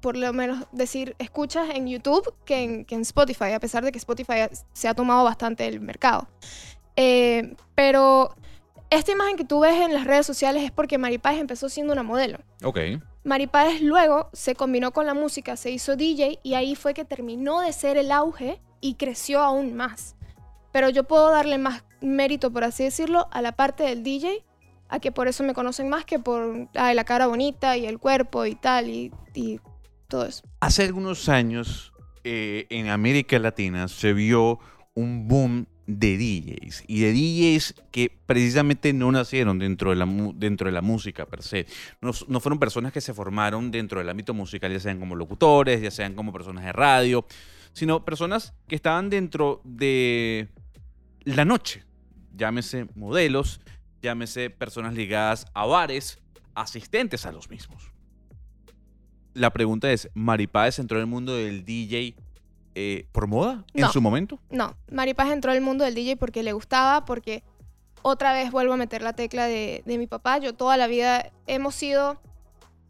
por 0.00 0.16
lo 0.16 0.32
menos 0.32 0.66
decir, 0.72 1.16
escuchas 1.18 1.68
en 1.74 1.88
YouTube 1.88 2.34
que 2.44 2.62
en, 2.62 2.84
que 2.84 2.94
en 2.94 3.02
Spotify, 3.02 3.52
a 3.52 3.60
pesar 3.60 3.84
de 3.84 3.92
que 3.92 3.98
Spotify 3.98 4.48
se 4.72 4.88
ha 4.88 4.94
tomado 4.94 5.24
bastante 5.24 5.66
el 5.66 5.80
mercado. 5.80 6.28
Eh, 6.96 7.54
pero 7.74 8.34
esta 8.90 9.12
imagen 9.12 9.36
que 9.36 9.44
tú 9.44 9.60
ves 9.60 9.80
en 9.80 9.92
las 9.92 10.04
redes 10.04 10.26
sociales 10.26 10.62
es 10.62 10.70
porque 10.70 10.98
Maripaz 10.98 11.36
empezó 11.36 11.68
siendo 11.68 11.92
una 11.92 12.02
modelo. 12.02 12.38
ok. 12.62 12.78
Maripaz 13.24 13.82
luego 13.82 14.30
se 14.32 14.54
combinó 14.54 14.92
con 14.92 15.04
la 15.04 15.12
música, 15.12 15.56
se 15.56 15.70
hizo 15.70 15.96
DJ 15.96 16.38
y 16.42 16.54
ahí 16.54 16.74
fue 16.74 16.94
que 16.94 17.04
terminó 17.04 17.60
de 17.60 17.72
ser 17.74 17.98
el 17.98 18.10
auge 18.10 18.60
y 18.80 18.94
creció 18.94 19.40
aún 19.40 19.74
más. 19.74 20.16
Pero 20.72 20.88
yo 20.88 21.04
puedo 21.04 21.30
darle 21.30 21.58
más 21.58 21.84
mérito, 22.00 22.50
por 22.50 22.64
así 22.64 22.84
decirlo, 22.84 23.28
a 23.30 23.42
la 23.42 23.52
parte 23.52 23.82
del 23.82 24.02
DJ, 24.02 24.44
a 24.88 25.00
que 25.00 25.12
por 25.12 25.28
eso 25.28 25.44
me 25.44 25.52
conocen 25.52 25.90
más 25.90 26.06
que 26.06 26.18
por 26.18 26.68
ay, 26.74 26.94
la 26.94 27.04
cara 27.04 27.26
bonita 27.26 27.76
y 27.76 27.84
el 27.84 27.98
cuerpo 27.98 28.46
y 28.46 28.54
tal 28.54 28.88
y, 28.88 29.12
y 29.34 29.60
todo 30.06 30.24
eso. 30.24 30.42
Hace 30.60 30.84
algunos 30.84 31.28
años 31.28 31.92
eh, 32.24 32.66
en 32.70 32.88
América 32.88 33.38
Latina 33.38 33.88
se 33.88 34.12
vio 34.12 34.58
un 34.94 35.28
boom 35.28 35.66
de 35.88 36.18
DJs 36.18 36.84
y 36.86 37.00
de 37.00 37.12
DJs 37.14 37.74
que 37.90 38.12
precisamente 38.26 38.92
no 38.92 39.10
nacieron 39.10 39.58
dentro 39.58 39.88
de 39.90 39.96
la, 39.96 40.06
dentro 40.34 40.66
de 40.66 40.72
la 40.72 40.82
música 40.82 41.24
per 41.24 41.42
se. 41.42 41.66
No, 42.02 42.10
no 42.28 42.40
fueron 42.40 42.58
personas 42.58 42.92
que 42.92 43.00
se 43.00 43.14
formaron 43.14 43.70
dentro 43.70 43.98
del 43.98 44.10
ámbito 44.10 44.34
musical, 44.34 44.70
ya 44.70 44.80
sean 44.80 45.00
como 45.00 45.16
locutores, 45.16 45.80
ya 45.80 45.90
sean 45.90 46.14
como 46.14 46.30
personas 46.30 46.64
de 46.64 46.72
radio, 46.72 47.26
sino 47.72 48.04
personas 48.04 48.52
que 48.68 48.76
estaban 48.76 49.08
dentro 49.08 49.62
de 49.64 50.48
la 51.24 51.46
noche. 51.46 51.84
Llámese 52.36 52.86
modelos, 52.94 53.62
llámese 54.02 54.50
personas 54.50 54.92
ligadas 54.92 55.46
a 55.54 55.64
bares, 55.64 56.18
asistentes 56.54 57.24
a 57.24 57.32
los 57.32 57.48
mismos. 57.48 57.92
La 59.32 59.54
pregunta 59.54 59.90
es, 59.90 60.10
¿Mari 60.12 60.48
Páez 60.48 60.78
entró 60.80 60.98
en 60.98 61.04
el 61.04 61.06
mundo 61.06 61.34
del 61.34 61.64
DJ 61.64 62.14
eh, 62.80 63.06
por 63.12 63.26
moda 63.26 63.64
en 63.74 63.80
No. 63.82 63.92
su 63.92 64.00
momento? 64.00 64.38
No, 64.50 64.76
Maripaz 64.90 65.30
entró 65.30 65.50
al 65.52 65.60
mundo 65.60 65.84
del 65.84 65.94
DJ 65.94 66.16
porque 66.16 66.42
le 66.44 66.52
gustaba, 66.52 67.04
porque 67.04 67.42
otra 68.02 68.32
vez 68.32 68.52
vuelvo 68.52 68.74
a 68.74 68.76
meter 68.76 69.02
la 69.02 69.12
tecla 69.14 69.46
de, 69.46 69.82
de 69.84 69.98
mi 69.98 70.06
papá. 70.06 70.38
Yo 70.38 70.54
toda 70.54 70.76
la 70.76 70.86
vida 70.86 71.30
hemos 71.46 71.74
sido... 71.74 72.20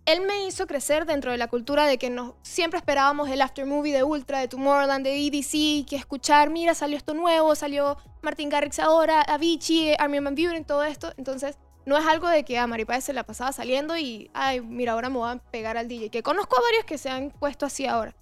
Él 0.04 0.22
me 0.22 0.46
hizo 0.46 0.66
crecer 0.66 1.04
dentro 1.04 1.32
de 1.32 1.36
la 1.38 1.48
cultura 1.48 1.86
de 1.86 1.98
que 1.98 2.08
nos, 2.08 2.32
siempre 2.42 2.78
esperábamos 2.78 3.28
el 3.28 3.42
after 3.42 3.66
movie 3.66 3.92
de 3.92 4.02
Ultra, 4.04 4.38
de 4.40 4.48
Tomorrowland, 4.48 5.04
de 5.04 5.26
EDC, 5.26 5.86
que 5.86 5.96
escuchar, 5.96 6.48
mira, 6.48 6.74
salió 6.74 6.96
esto 6.96 7.12
nuevo, 7.12 7.54
salió 7.54 7.98
Martin 8.22 8.48
Garrix 8.48 8.78
ahora, 8.78 9.20
Avicii, 9.20 9.94
Armin 9.98 10.24
Van 10.24 10.34
Buren, 10.34 10.64
todo 10.64 10.82
esto. 10.84 11.12
Entonces, 11.18 11.58
no 11.84 11.98
es 11.98 12.06
algo 12.06 12.26
de 12.28 12.42
que 12.44 12.58
a 12.58 12.66
Maripaz 12.66 13.04
se 13.04 13.12
la 13.12 13.24
pasaba 13.24 13.52
saliendo 13.52 13.98
y, 13.98 14.30
ay, 14.32 14.62
mira, 14.62 14.92
ahora 14.92 15.10
me 15.10 15.18
voy 15.18 15.30
a 15.30 15.36
pegar 15.50 15.76
al 15.76 15.88
DJ. 15.88 16.08
Que 16.08 16.22
conozco 16.22 16.56
a 16.58 16.62
varios 16.62 16.84
que 16.86 16.96
se 16.96 17.10
han 17.10 17.30
puesto 17.30 17.66
así 17.66 17.84
ahora. 17.84 18.14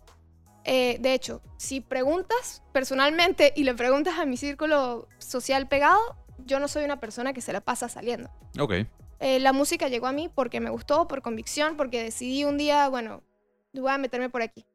Eh, 0.69 0.99
de 1.01 1.15
hecho, 1.15 1.43
si 1.59 1.81
preguntas 1.81 2.65
personalmente 2.73 3.53
y 3.55 3.63
le 3.63 3.75
preguntas 3.75 4.19
a 4.19 4.27
mi 4.27 4.37
círculo 4.37 5.07
social 5.19 5.69
pegado, 5.69 6.01
yo 6.45 6.59
no 6.59 6.67
soy 6.67 6.85
una 6.85 6.99
persona 6.99 7.33
que 7.33 7.41
se 7.41 7.53
la 7.53 7.61
pasa 7.61 7.89
saliendo. 7.89 8.31
Ok. 8.59 8.73
Eh, 9.21 9.39
la 9.39 9.53
música 9.53 9.87
llegó 9.87 10.09
a 10.09 10.13
mí 10.13 10.29
porque 10.35 10.59
me 10.59 10.69
gustó, 10.69 11.07
por 11.07 11.23
convicción, 11.23 11.77
porque 11.77 12.03
decidí 12.03 12.45
un 12.45 12.59
día, 12.59 12.89
bueno, 12.89 13.23
voy 13.73 13.93
a 13.93 13.99
meterme 13.99 14.29
por 14.29 14.43
aquí. 14.43 14.67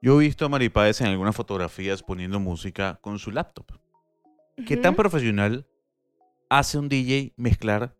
Yo 0.00 0.20
he 0.20 0.24
visto 0.24 0.46
a 0.46 0.48
Mari 0.48 0.68
Páez 0.68 1.00
en 1.00 1.08
algunas 1.08 1.34
fotografías 1.34 2.04
poniendo 2.04 2.38
música 2.38 3.00
con 3.02 3.18
su 3.18 3.32
laptop. 3.32 3.66
¿Qué 4.64 4.76
tan 4.76 4.94
profesional 4.94 5.66
hace 6.48 6.78
un 6.78 6.88
DJ 6.88 7.32
mezclar 7.36 7.96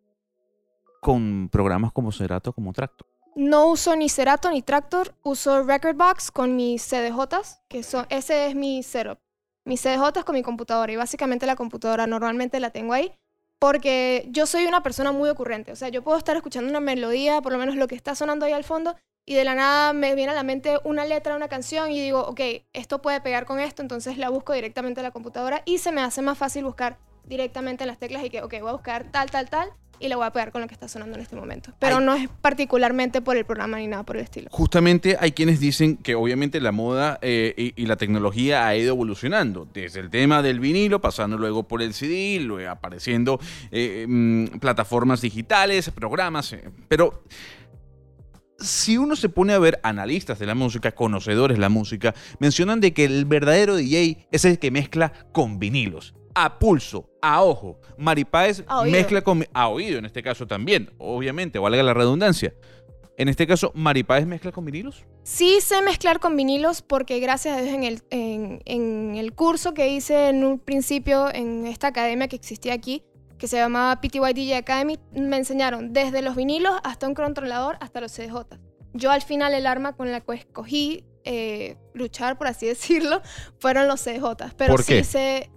con 1.00 1.48
programas 1.50 1.92
como 1.92 2.12
Serato, 2.12 2.52
como 2.52 2.72
Tracto? 2.72 3.09
No 3.40 3.68
uso 3.68 3.96
ni 3.96 4.10
Serato 4.10 4.50
ni 4.50 4.60
Tractor, 4.60 5.14
uso 5.22 5.62
Recordbox 5.62 6.30
con 6.30 6.56
mis 6.56 6.82
CDJs, 6.86 7.62
que 7.68 7.82
son, 7.82 8.04
ese 8.10 8.46
es 8.46 8.54
mi 8.54 8.82
setup. 8.82 9.18
Mis 9.64 9.80
CDJs 9.80 10.24
con 10.26 10.34
mi 10.34 10.42
computadora 10.42 10.92
y 10.92 10.96
básicamente 10.96 11.46
la 11.46 11.56
computadora 11.56 12.06
normalmente 12.06 12.60
la 12.60 12.68
tengo 12.68 12.92
ahí 12.92 13.14
porque 13.58 14.28
yo 14.28 14.44
soy 14.44 14.66
una 14.66 14.82
persona 14.82 15.12
muy 15.12 15.30
ocurrente. 15.30 15.72
O 15.72 15.76
sea, 15.76 15.88
yo 15.88 16.02
puedo 16.02 16.18
estar 16.18 16.36
escuchando 16.36 16.68
una 16.68 16.80
melodía, 16.80 17.40
por 17.40 17.52
lo 17.52 17.56
menos 17.58 17.76
lo 17.76 17.88
que 17.88 17.94
está 17.94 18.14
sonando 18.14 18.44
ahí 18.44 18.52
al 18.52 18.62
fondo, 18.62 18.94
y 19.24 19.36
de 19.36 19.44
la 19.44 19.54
nada 19.54 19.94
me 19.94 20.14
viene 20.14 20.32
a 20.32 20.34
la 20.34 20.42
mente 20.42 20.78
una 20.84 21.06
letra 21.06 21.34
una 21.34 21.48
canción 21.48 21.90
y 21.90 21.98
digo, 21.98 22.20
ok, 22.20 22.40
esto 22.74 23.00
puede 23.00 23.22
pegar 23.22 23.46
con 23.46 23.58
esto, 23.58 23.80
entonces 23.80 24.18
la 24.18 24.28
busco 24.28 24.52
directamente 24.52 25.00
en 25.00 25.04
la 25.04 25.12
computadora 25.12 25.62
y 25.64 25.78
se 25.78 25.92
me 25.92 26.02
hace 26.02 26.20
más 26.20 26.36
fácil 26.36 26.64
buscar 26.64 26.98
directamente 27.24 27.84
en 27.84 27.88
las 27.88 27.98
teclas 27.98 28.22
y 28.22 28.28
que, 28.28 28.42
ok, 28.42 28.60
voy 28.60 28.68
a 28.68 28.72
buscar 28.72 29.10
tal, 29.10 29.30
tal, 29.30 29.48
tal 29.48 29.72
y 30.00 30.08
la 30.08 30.16
voy 30.16 30.26
a 30.26 30.32
pegar 30.32 30.50
con 30.50 30.62
lo 30.62 30.66
que 30.66 30.74
está 30.74 30.88
sonando 30.88 31.16
en 31.16 31.22
este 31.22 31.36
momento. 31.36 31.72
Pero 31.78 31.98
Ay. 31.98 32.04
no 32.04 32.14
es 32.14 32.28
particularmente 32.40 33.20
por 33.20 33.36
el 33.36 33.44
programa 33.44 33.78
ni 33.78 33.86
nada 33.86 34.02
por 34.02 34.16
el 34.16 34.24
estilo. 34.24 34.48
Justamente 34.50 35.16
hay 35.20 35.32
quienes 35.32 35.60
dicen 35.60 35.96
que 35.98 36.14
obviamente 36.14 36.60
la 36.60 36.72
moda 36.72 37.18
eh, 37.22 37.54
y, 37.56 37.80
y 37.80 37.86
la 37.86 37.96
tecnología 37.96 38.66
ha 38.66 38.74
ido 38.74 38.94
evolucionando, 38.94 39.68
desde 39.72 40.00
el 40.00 40.10
tema 40.10 40.42
del 40.42 40.58
vinilo, 40.58 41.00
pasando 41.00 41.36
luego 41.36 41.68
por 41.68 41.82
el 41.82 41.94
CD, 41.94 42.40
luego 42.40 42.70
apareciendo 42.70 43.38
eh, 43.70 44.06
mm, 44.08 44.58
plataformas 44.58 45.20
digitales, 45.20 45.90
programas, 45.90 46.52
eh, 46.52 46.70
pero 46.88 47.22
si 48.58 48.98
uno 48.98 49.16
se 49.16 49.28
pone 49.28 49.52
a 49.52 49.58
ver 49.58 49.80
analistas 49.82 50.38
de 50.38 50.46
la 50.46 50.54
música, 50.54 50.92
conocedores 50.92 51.56
de 51.56 51.60
la 51.60 51.68
música, 51.68 52.14
mencionan 52.38 52.80
de 52.80 52.92
que 52.92 53.04
el 53.04 53.24
verdadero 53.24 53.76
DJ 53.76 54.28
es 54.30 54.44
el 54.44 54.58
que 54.58 54.70
mezcla 54.70 55.12
con 55.32 55.58
vinilos. 55.58 56.14
A 56.44 56.58
pulso, 56.58 57.08
a 57.20 57.42
ojo. 57.42 57.78
Mari 57.98 58.24
Páez 58.24 58.64
A 58.66 58.80
oído. 58.80 58.96
mezcla 58.96 59.20
con... 59.22 59.44
A 59.52 59.68
oído 59.68 59.98
en 59.98 60.06
este 60.06 60.22
caso 60.22 60.46
también, 60.46 60.90
obviamente, 60.98 61.58
valga 61.58 61.82
la 61.82 61.92
redundancia. 61.94 62.54
En 63.18 63.28
este 63.28 63.46
caso, 63.46 63.72
Mari 63.74 64.02
Páez 64.04 64.26
mezcla 64.26 64.50
con 64.50 64.64
vinilos. 64.64 65.04
Sí 65.22 65.58
sé 65.60 65.82
mezclar 65.82 66.18
con 66.20 66.36
vinilos 66.36 66.80
porque 66.80 67.20
gracias 67.20 67.58
a 67.58 67.60
Dios 67.60 67.74
en 67.74 67.84
el, 67.84 68.02
en, 68.08 68.62
en 68.64 69.16
el 69.16 69.34
curso 69.34 69.74
que 69.74 69.88
hice 69.88 70.30
en 70.30 70.42
un 70.44 70.58
principio 70.58 71.28
en 71.34 71.66
esta 71.66 71.88
academia 71.88 72.28
que 72.28 72.36
existía 72.36 72.72
aquí, 72.72 73.02
que 73.36 73.46
se 73.46 73.58
llamaba 73.58 74.00
PTY 74.00 74.32
DJ 74.34 74.56
Academy, 74.56 74.98
me 75.12 75.36
enseñaron 75.36 75.92
desde 75.92 76.22
los 76.22 76.36
vinilos 76.36 76.72
hasta 76.84 77.06
un 77.06 77.14
controlador 77.14 77.76
hasta 77.80 78.00
los 78.00 78.12
CDJ. 78.12 78.56
Yo 78.94 79.10
al 79.10 79.20
final 79.20 79.52
el 79.52 79.66
arma 79.66 79.94
con 79.94 80.10
la 80.10 80.22
que 80.22 80.32
escogí 80.34 81.04
eh, 81.24 81.76
luchar, 81.92 82.38
por 82.38 82.46
así 82.46 82.64
decirlo, 82.74 83.20
fueron 83.58 83.86
los 83.88 84.02
CDJ. 84.02 84.54
Pero 84.56 84.72
¿Por 84.72 84.82
sí 84.82 84.94
qué? 84.94 85.04
sé... 85.04 85.50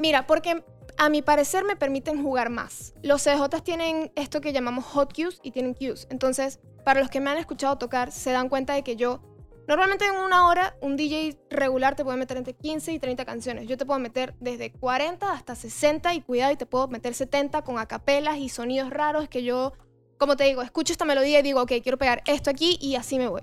Mira, 0.00 0.26
porque 0.26 0.64
a 0.96 1.10
mi 1.10 1.20
parecer 1.20 1.62
me 1.64 1.76
permiten 1.76 2.22
jugar 2.22 2.48
más. 2.48 2.94
Los 3.02 3.22
CDJ 3.22 3.60
tienen 3.62 4.10
esto 4.16 4.40
que 4.40 4.54
llamamos 4.54 4.86
hot 4.86 5.14
cues 5.14 5.40
y 5.42 5.50
tienen 5.50 5.74
cues. 5.74 6.06
Entonces, 6.10 6.58
para 6.86 7.00
los 7.00 7.10
que 7.10 7.20
me 7.20 7.28
han 7.28 7.36
escuchado 7.36 7.76
tocar, 7.76 8.10
se 8.10 8.30
dan 8.30 8.48
cuenta 8.48 8.72
de 8.72 8.82
que 8.82 8.96
yo, 8.96 9.20
normalmente 9.68 10.06
en 10.06 10.16
una 10.16 10.48
hora, 10.48 10.74
un 10.80 10.96
DJ 10.96 11.38
regular 11.50 11.96
te 11.96 12.04
puede 12.04 12.16
meter 12.16 12.38
entre 12.38 12.54
15 12.54 12.92
y 12.92 12.98
30 12.98 13.26
canciones. 13.26 13.68
Yo 13.68 13.76
te 13.76 13.84
puedo 13.84 14.00
meter 14.00 14.34
desde 14.40 14.72
40 14.72 15.30
hasta 15.30 15.54
60 15.54 16.14
y 16.14 16.22
cuidado, 16.22 16.52
y 16.52 16.56
te 16.56 16.64
puedo 16.64 16.88
meter 16.88 17.12
70 17.12 17.60
con 17.60 17.78
acapelas 17.78 18.38
y 18.38 18.48
sonidos 18.48 18.88
raros 18.88 19.28
que 19.28 19.42
yo, 19.42 19.74
como 20.16 20.34
te 20.38 20.44
digo, 20.44 20.62
escucho 20.62 20.94
esta 20.94 21.04
melodía 21.04 21.40
y 21.40 21.42
digo, 21.42 21.60
ok, 21.60 21.72
quiero 21.82 21.98
pegar 21.98 22.22
esto 22.26 22.48
aquí 22.48 22.78
y 22.80 22.96
así 22.96 23.18
me 23.18 23.28
voy. 23.28 23.42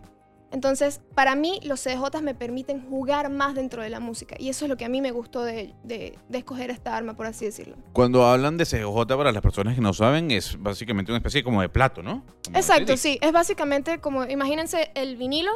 Entonces, 0.51 1.01
para 1.13 1.36
mí, 1.36 1.60
los 1.63 1.82
CDJs 1.82 2.22
me 2.22 2.34
permiten 2.34 2.82
jugar 2.89 3.30
más 3.30 3.54
dentro 3.54 3.82
de 3.84 3.89
la 3.89 4.00
música. 4.00 4.36
Y 4.39 4.48
eso 4.50 4.63
es 4.66 4.70
lo 4.70 4.77
que 4.77 4.86
a 4.86 4.89
mí 4.89 5.01
me 5.01 5.12
gustó 5.12 5.44
de, 5.44 5.74
de- 5.84 6.18
de 6.30 6.38
escoger 6.38 6.70
esta 6.70 6.96
arma, 6.96 7.16
por 7.16 7.25
así 7.25 7.44
decirlo. 7.46 7.75
Cuando 7.92 8.25
hablan 8.25 8.58
de 8.58 8.66
CJ, 8.66 9.06
para 9.18 9.32
las 9.34 9.42
personas 9.42 9.75
que 9.75 9.82
no 9.82 9.94
saben, 9.94 10.32
es 10.32 10.58
básicamente 10.62 11.12
una 11.12 11.18
especie 11.18 11.44
como 11.44 11.62
de 11.62 11.68
plato, 11.70 12.01
¿no? 12.01 12.24
Como 12.46 12.58
Exacto, 12.58 12.96
sí. 12.96 13.18
Es 13.22 13.32
básicamente 13.34 14.00
como, 14.00 14.24
imagínense 14.25 14.89
el 14.96 15.18
vinilo 15.18 15.51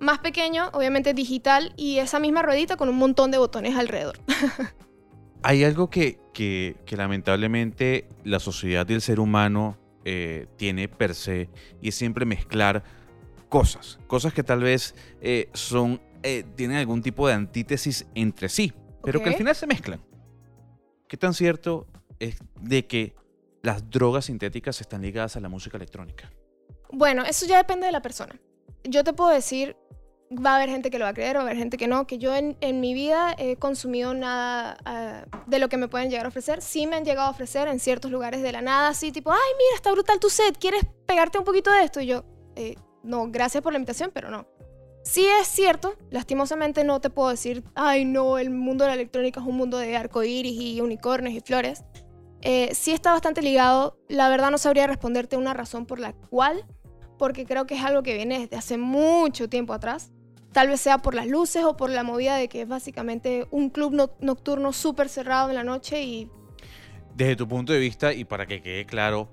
más 0.00 0.18
pequeño, 0.18 0.70
obviamente 0.72 1.14
digital, 1.14 1.72
y 1.76 1.98
esa 1.98 2.18
misma 2.18 2.42
ruedita 2.42 2.76
con 2.76 2.88
un 2.88 2.96
montón 2.96 3.30
de 3.30 3.38
botones 3.38 3.76
alrededor. 3.76 4.18
Hay 5.44 5.64
algo 5.64 5.90
que, 5.90 6.18
que- 6.32 6.76
que 6.86 6.96
lamentablemente 6.96 8.08
la 8.24 8.38
sociedad 8.38 8.88
y 8.88 8.94
el 8.94 9.00
ser 9.02 9.18
humano 9.20 9.76
eh, 10.04 10.46
tiene 10.56 10.88
per 10.88 11.14
se 11.14 11.48
y 11.80 11.88
es 11.88 11.94
siempre 11.94 12.24
mezclar 12.26 12.82
cosas. 13.52 13.98
Cosas 14.06 14.32
que 14.32 14.42
tal 14.42 14.62
vez 14.62 14.94
eh, 15.20 15.50
son, 15.52 16.00
eh, 16.22 16.42
tienen 16.56 16.78
algún 16.78 17.02
tipo 17.02 17.28
de 17.28 17.34
antítesis 17.34 18.06
entre 18.14 18.48
sí, 18.48 18.72
pero 19.04 19.22
que 19.22 19.28
al 19.28 19.34
final 19.34 19.54
se 19.54 19.66
mezclan. 19.66 20.00
¿Qué 21.06 21.18
tan 21.18 21.34
cierto 21.34 21.86
es 22.18 22.38
de 22.62 22.86
que 22.86 23.14
las 23.62 23.90
drogas 23.90 24.24
sintéticas 24.24 24.80
están 24.80 25.02
ligadas 25.02 25.36
a 25.36 25.40
la 25.40 25.50
música 25.50 25.76
electrónica? 25.76 26.32
Bueno, 26.90 27.24
eso 27.26 27.44
ya 27.44 27.58
depende 27.58 27.84
de 27.84 27.92
la 27.92 28.00
persona. 28.00 28.40
Yo 28.84 29.04
te 29.04 29.12
puedo 29.12 29.28
decir, 29.28 29.76
va 30.32 30.52
a 30.52 30.56
haber 30.56 30.70
gente 30.70 30.90
que 30.90 30.98
lo 30.98 31.04
va 31.04 31.10
a 31.10 31.14
creer, 31.14 31.36
va 31.36 31.40
a 31.40 31.42
haber 31.42 31.58
gente 31.58 31.76
que 31.76 31.88
no, 31.88 32.06
que 32.06 32.16
yo 32.16 32.34
en, 32.34 32.56
en 32.62 32.80
mi 32.80 32.94
vida 32.94 33.34
he 33.36 33.56
consumido 33.56 34.14
nada 34.14 34.78
ah, 34.86 35.26
de 35.46 35.58
lo 35.58 35.68
que 35.68 35.76
me 35.76 35.88
pueden 35.88 36.08
llegar 36.08 36.24
a 36.24 36.30
ofrecer. 36.30 36.62
Sí 36.62 36.86
me 36.86 36.96
han 36.96 37.04
llegado 37.04 37.28
a 37.28 37.30
ofrecer 37.30 37.68
en 37.68 37.80
ciertos 37.80 38.10
lugares 38.10 38.40
de 38.40 38.50
la 38.50 38.62
nada, 38.62 38.88
así 38.88 39.12
tipo, 39.12 39.30
ay, 39.30 39.52
mira, 39.58 39.74
está 39.74 39.92
brutal 39.92 40.18
tu 40.18 40.30
set, 40.30 40.56
¿quieres 40.58 40.86
pegarte 41.06 41.36
un 41.38 41.44
poquito 41.44 41.70
de 41.70 41.84
esto? 41.84 42.00
Y 42.00 42.06
yo, 42.06 42.24
eh, 42.56 42.76
no, 43.02 43.28
gracias 43.30 43.62
por 43.62 43.72
la 43.72 43.78
invitación, 43.78 44.10
pero 44.12 44.30
no. 44.30 44.46
Sí 45.04 45.26
es 45.40 45.48
cierto, 45.48 45.94
lastimosamente 46.10 46.84
no 46.84 47.00
te 47.00 47.10
puedo 47.10 47.30
decir, 47.30 47.64
ay, 47.74 48.04
no, 48.04 48.38
el 48.38 48.50
mundo 48.50 48.84
de 48.84 48.90
la 48.90 48.94
electrónica 48.94 49.40
es 49.40 49.46
un 49.46 49.56
mundo 49.56 49.78
de 49.78 49.96
arcoíris 49.96 50.60
y 50.60 50.80
unicornios 50.80 51.34
y 51.34 51.40
flores. 51.40 51.82
Eh, 52.40 52.70
sí 52.74 52.92
está 52.92 53.12
bastante 53.12 53.42
ligado. 53.42 53.98
La 54.08 54.28
verdad 54.28 54.50
no 54.50 54.58
sabría 54.58 54.86
responderte 54.86 55.36
una 55.36 55.54
razón 55.54 55.86
por 55.86 55.98
la 55.98 56.12
cual, 56.12 56.64
porque 57.18 57.44
creo 57.46 57.66
que 57.66 57.74
es 57.74 57.82
algo 57.84 58.02
que 58.02 58.14
viene 58.14 58.38
desde 58.40 58.56
hace 58.56 58.78
mucho 58.78 59.48
tiempo 59.48 59.72
atrás. 59.72 60.12
Tal 60.52 60.68
vez 60.68 60.80
sea 60.80 60.98
por 60.98 61.14
las 61.14 61.26
luces 61.26 61.64
o 61.64 61.76
por 61.76 61.90
la 61.90 62.02
movida 62.04 62.36
de 62.36 62.48
que 62.48 62.62
es 62.62 62.68
básicamente 62.68 63.46
un 63.50 63.70
club 63.70 63.92
no- 63.94 64.12
nocturno 64.20 64.72
súper 64.72 65.08
cerrado 65.08 65.48
en 65.48 65.54
la 65.56 65.64
noche 65.64 66.02
y 66.02 66.30
Desde 67.16 67.36
tu 67.36 67.48
punto 67.48 67.72
de 67.72 67.78
vista 67.78 68.12
y 68.12 68.24
para 68.24 68.46
que 68.46 68.60
quede 68.62 68.86
claro, 68.86 69.28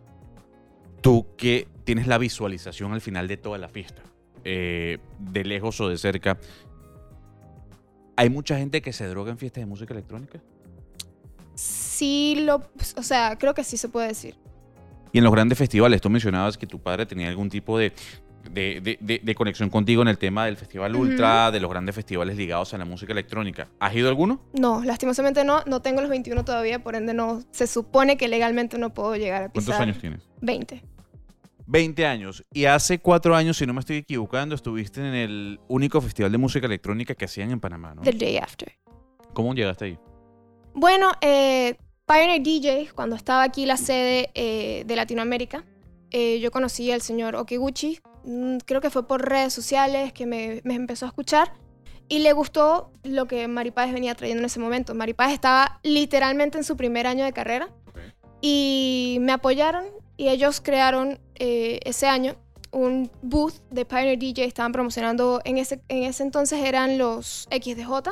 tú 1.01 1.27
que 1.37 1.67
tienes 1.89 2.05
la 2.05 2.19
visualización 2.19 2.93
al 2.93 3.01
final 3.01 3.27
de 3.27 3.35
toda 3.37 3.57
la 3.57 3.67
fiesta, 3.67 4.03
eh, 4.43 4.99
de 5.17 5.43
lejos 5.43 5.81
o 5.81 5.89
de 5.89 5.97
cerca, 5.97 6.37
¿hay 8.15 8.29
mucha 8.29 8.57
gente 8.59 8.81
que 8.83 8.93
se 8.93 9.07
droga 9.07 9.31
en 9.31 9.39
fiestas 9.39 9.61
de 9.63 9.65
música 9.65 9.93
electrónica? 9.93 10.39
sí 11.55 12.37
lo... 12.45 12.61
O 12.95 13.01
sea, 13.03 13.37
creo 13.37 13.53
que 13.53 13.63
sí 13.63 13.75
se 13.75 13.89
puede 13.89 14.07
decir. 14.09 14.35
Y 15.11 15.17
en 15.17 15.23
los 15.23 15.33
grandes 15.33 15.57
festivales, 15.57 15.99
tú 15.99 16.09
mencionabas 16.09 16.57
que 16.57 16.67
tu 16.67 16.79
padre 16.79 17.05
tenía 17.07 17.27
algún 17.27 17.49
tipo 17.49 17.77
de, 17.77 17.91
de, 18.51 18.79
de- 18.81 18.97
de- 19.01 19.19
de 19.23 19.35
conexión 19.35 19.69
contigo 19.69 20.01
en 20.03 20.07
el 20.09 20.17
tema 20.17 20.45
del 20.45 20.55
Festival 20.57 20.95
Ultra, 20.95 21.49
de 21.51 21.59
los 21.59 21.69
grandes 21.71 21.95
festivales 21.95 22.37
ligados 22.37 22.73
a 22.73 22.77
la 22.77 22.85
música 22.85 23.11
electrónica. 23.13 23.67
¿Has 23.79 23.95
ido 23.95 24.07
a 24.07 24.09
alguno? 24.11 24.39
No, 24.53 24.83
lastimosamente 24.85 25.43
no, 25.43 25.63
no 25.65 25.81
tengo 25.81 25.99
los 26.01 26.09
21 26.11 26.45
todavía, 26.45 26.81
por 26.83 26.95
ende 26.95 27.13
no, 27.15 27.41
se 27.51 27.65
supone 27.67 28.15
que 28.15 28.27
legalmente 28.27 28.77
no 28.77 28.93
puedo 28.93 29.15
llegar 29.15 29.43
a 29.43 29.51
pisar 29.51 29.65
¿Cuántos 29.75 29.81
años 29.81 29.97
tienes? 29.99 30.21
20. 30.41 30.81
20 31.69 32.05
años. 32.05 32.43
Y 32.51 32.65
hace 32.65 32.99
cuatro 32.99 33.35
años, 33.35 33.57
si 33.57 33.67
no 33.67 33.73
me 33.73 33.79
estoy 33.79 33.97
equivocando, 33.97 34.55
estuviste 34.55 35.01
en 35.01 35.13
el 35.13 35.59
único 35.67 36.01
festival 36.01 36.31
de 36.31 36.37
música 36.39 36.65
electrónica 36.65 37.13
que 37.13 37.25
hacían 37.25 37.51
en 37.51 37.59
Panamá, 37.59 37.93
¿no? 37.93 38.01
The 38.01 38.11
day 38.11 38.37
after. 38.37 38.71
¿Cómo 39.33 39.53
llegaste 39.53 39.85
ahí? 39.85 39.99
Bueno, 40.73 41.11
eh, 41.21 41.77
Pioneer 42.07 42.41
DJ, 42.41 42.89
cuando 42.95 43.15
estaba 43.15 43.43
aquí 43.43 43.67
la 43.67 43.77
sede 43.77 44.31
eh, 44.33 44.83
de 44.87 44.95
Latinoamérica, 44.95 45.63
eh, 46.09 46.39
yo 46.39 46.49
conocí 46.49 46.91
al 46.91 47.01
señor 47.01 47.35
Okiguchi, 47.35 47.99
mm, 48.23 48.57
creo 48.65 48.81
que 48.81 48.89
fue 48.89 49.07
por 49.07 49.29
redes 49.29 49.53
sociales 49.53 50.11
que 50.11 50.25
me, 50.25 50.61
me 50.63 50.73
empezó 50.73 51.05
a 51.05 51.09
escuchar 51.09 51.53
y 52.07 52.19
le 52.19 52.33
gustó 52.33 52.91
lo 53.03 53.27
que 53.27 53.47
Maripaz 53.47 53.93
venía 53.93 54.15
trayendo 54.15 54.41
en 54.41 54.45
ese 54.45 54.59
momento. 54.59 54.95
Maripaz 54.95 55.31
estaba 55.31 55.79
literalmente 55.83 56.57
en 56.57 56.63
su 56.63 56.75
primer 56.75 57.05
año 57.05 57.25
de 57.25 57.31
carrera 57.31 57.69
y 58.41 59.17
me 59.21 59.33
apoyaron 59.33 59.85
y 60.17 60.29
ellos 60.29 60.61
crearon 60.61 61.19
eh, 61.39 61.79
ese 61.83 62.07
año 62.07 62.35
un 62.71 63.09
booth 63.21 63.55
de 63.71 63.85
Pioneer 63.85 64.19
DJ, 64.19 64.45
estaban 64.45 64.71
promocionando, 64.71 65.41
en 65.43 65.57
ese, 65.57 65.81
en 65.87 66.03
ese 66.03 66.23
entonces 66.23 66.63
eran 66.63 66.97
los 66.97 67.47
XDJ, 67.51 68.11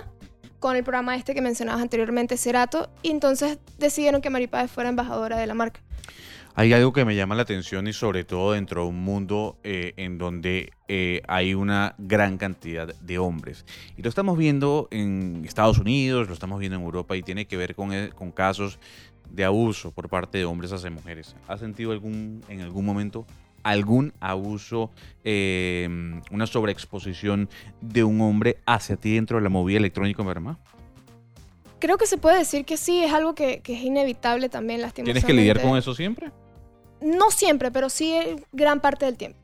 con 0.60 0.76
el 0.76 0.84
programa 0.84 1.16
este 1.16 1.36
que 1.36 1.42
mencionabas 1.42 1.82
anteriormente, 1.82 2.38
Cerato, 2.38 2.90
y 3.04 3.12
entonces 3.12 3.60
decidieron 3.78 4.22
que 4.22 4.30
Maripaz 4.30 4.72
fuera 4.72 4.90
embajadora 4.90 5.38
de 5.38 5.48
la 5.48 5.54
marca. 5.54 5.82
Hay 6.56 6.74
algo 6.74 6.92
que 6.92 7.06
me 7.06 7.16
llama 7.16 7.36
la 7.36 7.44
atención 7.44 7.88
y 7.88 7.94
sobre 7.94 8.24
todo 8.24 8.54
dentro 8.54 8.82
de 8.82 8.88
un 8.88 9.04
mundo 9.04 9.60
eh, 9.64 9.94
en 9.96 10.18
donde 10.18 10.72
eh, 10.88 11.22
hay 11.28 11.54
una 11.54 11.94
gran 12.00 12.40
cantidad 12.40 12.96
de 12.96 13.20
hombres. 13.20 13.64
Y 13.96 14.02
lo 14.02 14.10
estamos 14.10 14.40
viendo 14.40 14.88
en 14.90 15.44
Estados 15.46 15.78
Unidos, 15.78 16.28
lo 16.28 16.34
estamos 16.34 16.60
viendo 16.60 16.80
en 16.80 16.84
Europa 16.84 17.16
y 17.16 17.22
tiene 17.22 17.46
que 17.46 17.58
ver 17.58 17.76
con, 17.76 17.92
con 18.16 18.32
casos 18.32 18.80
de 19.30 19.46
abuso 19.46 19.92
por 19.92 20.10
parte 20.10 20.38
de 20.38 20.46
hombres 20.46 20.72
hacia 20.72 20.90
mujeres. 20.90 21.36
¿Has 21.48 21.60
sentido 21.60 21.92
algún, 21.92 22.44
en 22.50 22.62
algún 22.62 22.86
momento 22.86 23.26
algún 23.64 24.14
abuso, 24.20 24.92
eh, 25.24 25.88
una 26.32 26.48
sobreexposición 26.48 27.50
de 27.82 28.04
un 28.04 28.22
hombre 28.22 28.58
hacia 28.66 28.96
ti 28.96 29.16
dentro 29.16 29.38
de 29.38 29.44
la 29.44 29.50
movida 29.50 29.78
electrónica 29.78 30.22
en 30.22 30.28
Panamá? 30.28 30.60
Creo 31.80 31.98
que 31.98 32.08
se 32.08 32.18
puede 32.18 32.40
decir 32.40 32.66
que 32.66 32.78
sí, 32.78 33.04
es 33.04 33.14
algo 33.14 33.36
que, 33.36 33.60
que 33.62 33.76
es 33.76 33.82
inevitable 33.82 34.50
también, 34.50 34.82
lastimosamente. 34.82 35.22
¿Tienes 35.22 35.26
que 35.26 35.34
lidiar 35.34 35.62
con 35.62 35.78
eso 35.78 35.94
siempre? 35.94 36.32
No 37.02 37.30
siempre, 37.30 37.70
pero 37.70 37.90
sí 37.90 38.16
gran 38.52 38.80
parte 38.80 39.06
del 39.06 39.18
tiempo. 39.18 39.38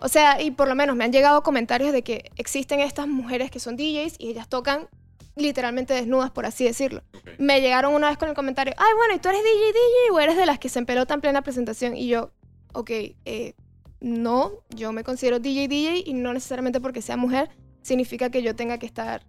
O 0.00 0.08
sea, 0.08 0.40
y 0.40 0.50
por 0.50 0.68
lo 0.68 0.74
menos 0.74 0.96
me 0.96 1.04
han 1.04 1.12
llegado 1.12 1.42
comentarios 1.42 1.92
de 1.92 2.02
que 2.02 2.30
existen 2.36 2.80
estas 2.80 3.08
mujeres 3.08 3.50
que 3.50 3.60
son 3.60 3.76
DJs 3.76 4.16
y 4.18 4.28
ellas 4.28 4.48
tocan 4.48 4.88
literalmente 5.36 5.94
desnudas, 5.94 6.30
por 6.30 6.46
así 6.46 6.64
decirlo. 6.64 7.02
Me 7.38 7.60
llegaron 7.60 7.94
una 7.94 8.08
vez 8.08 8.18
con 8.18 8.28
el 8.28 8.34
comentario, 8.34 8.74
ay, 8.76 8.92
bueno, 8.96 9.14
¿y 9.14 9.18
tú 9.18 9.28
eres 9.28 9.42
DJ, 9.42 9.66
DJ 9.66 10.10
o 10.12 10.20
eres 10.20 10.36
de 10.36 10.46
las 10.46 10.58
que 10.58 10.68
se 10.68 10.78
empelotan 10.78 11.16
en 11.16 11.20
plena 11.20 11.42
presentación? 11.42 11.96
Y 11.96 12.08
yo, 12.08 12.32
ok, 12.72 12.90
eh, 12.90 13.54
no, 14.00 14.52
yo 14.70 14.92
me 14.92 15.04
considero 15.04 15.38
DJ, 15.38 15.68
DJ 15.68 16.02
y 16.06 16.14
no 16.14 16.32
necesariamente 16.32 16.80
porque 16.80 17.02
sea 17.02 17.16
mujer 17.16 17.50
significa 17.82 18.30
que 18.30 18.42
yo 18.42 18.56
tenga 18.56 18.78
que 18.78 18.86
estar 18.86 19.22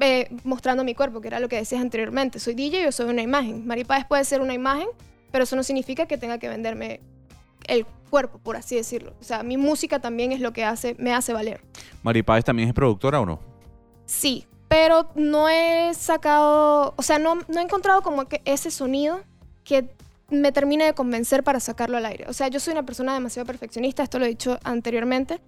eh, 0.00 0.28
mostrando 0.42 0.84
mi 0.84 0.94
cuerpo, 0.94 1.20
que 1.20 1.28
era 1.28 1.40
lo 1.40 1.48
que 1.48 1.56
decías 1.56 1.80
anteriormente. 1.80 2.38
Soy 2.38 2.54
DJ 2.54 2.88
o 2.88 2.92
soy 2.92 3.08
una 3.08 3.22
imagen. 3.22 3.66
Maripaz 3.66 4.04
puede 4.06 4.24
ser 4.24 4.40
una 4.40 4.54
imagen, 4.54 4.88
pero 5.30 5.44
eso 5.44 5.56
no 5.56 5.62
significa 5.62 6.06
que 6.06 6.18
tenga 6.18 6.38
que 6.38 6.48
venderme 6.48 7.00
el 7.66 7.86
cuerpo, 8.10 8.38
por 8.38 8.56
así 8.56 8.76
decirlo. 8.76 9.14
O 9.20 9.24
sea, 9.24 9.42
mi 9.42 9.56
música 9.56 10.00
también 10.00 10.32
es 10.32 10.40
lo 10.40 10.52
que 10.52 10.64
hace, 10.64 10.96
me 10.98 11.14
hace 11.14 11.32
valer. 11.32 11.60
¿Maripaz 12.02 12.44
también 12.44 12.68
es 12.68 12.74
productora 12.74 13.20
o 13.20 13.26
no? 13.26 13.40
Sí, 14.04 14.46
pero 14.74 15.08
no 15.14 15.48
he 15.48 15.94
sacado, 15.94 16.94
o 16.96 17.02
sea, 17.02 17.20
no, 17.20 17.36
no 17.36 17.60
he 17.60 17.62
encontrado 17.62 18.02
como 18.02 18.24
que 18.24 18.42
ese 18.44 18.72
sonido 18.72 19.20
que 19.62 19.88
me 20.30 20.50
termine 20.50 20.84
de 20.84 20.94
convencer 20.94 21.44
para 21.44 21.60
sacarlo 21.60 21.96
al 21.96 22.04
aire. 22.06 22.24
O 22.26 22.32
sea, 22.32 22.48
yo 22.48 22.58
soy 22.58 22.72
una 22.72 22.82
persona 22.82 23.14
demasiado 23.14 23.46
perfeccionista, 23.46 24.02
esto 24.02 24.18
lo 24.18 24.24
he 24.24 24.30
dicho 24.30 24.58
anteriormente, 24.64 25.38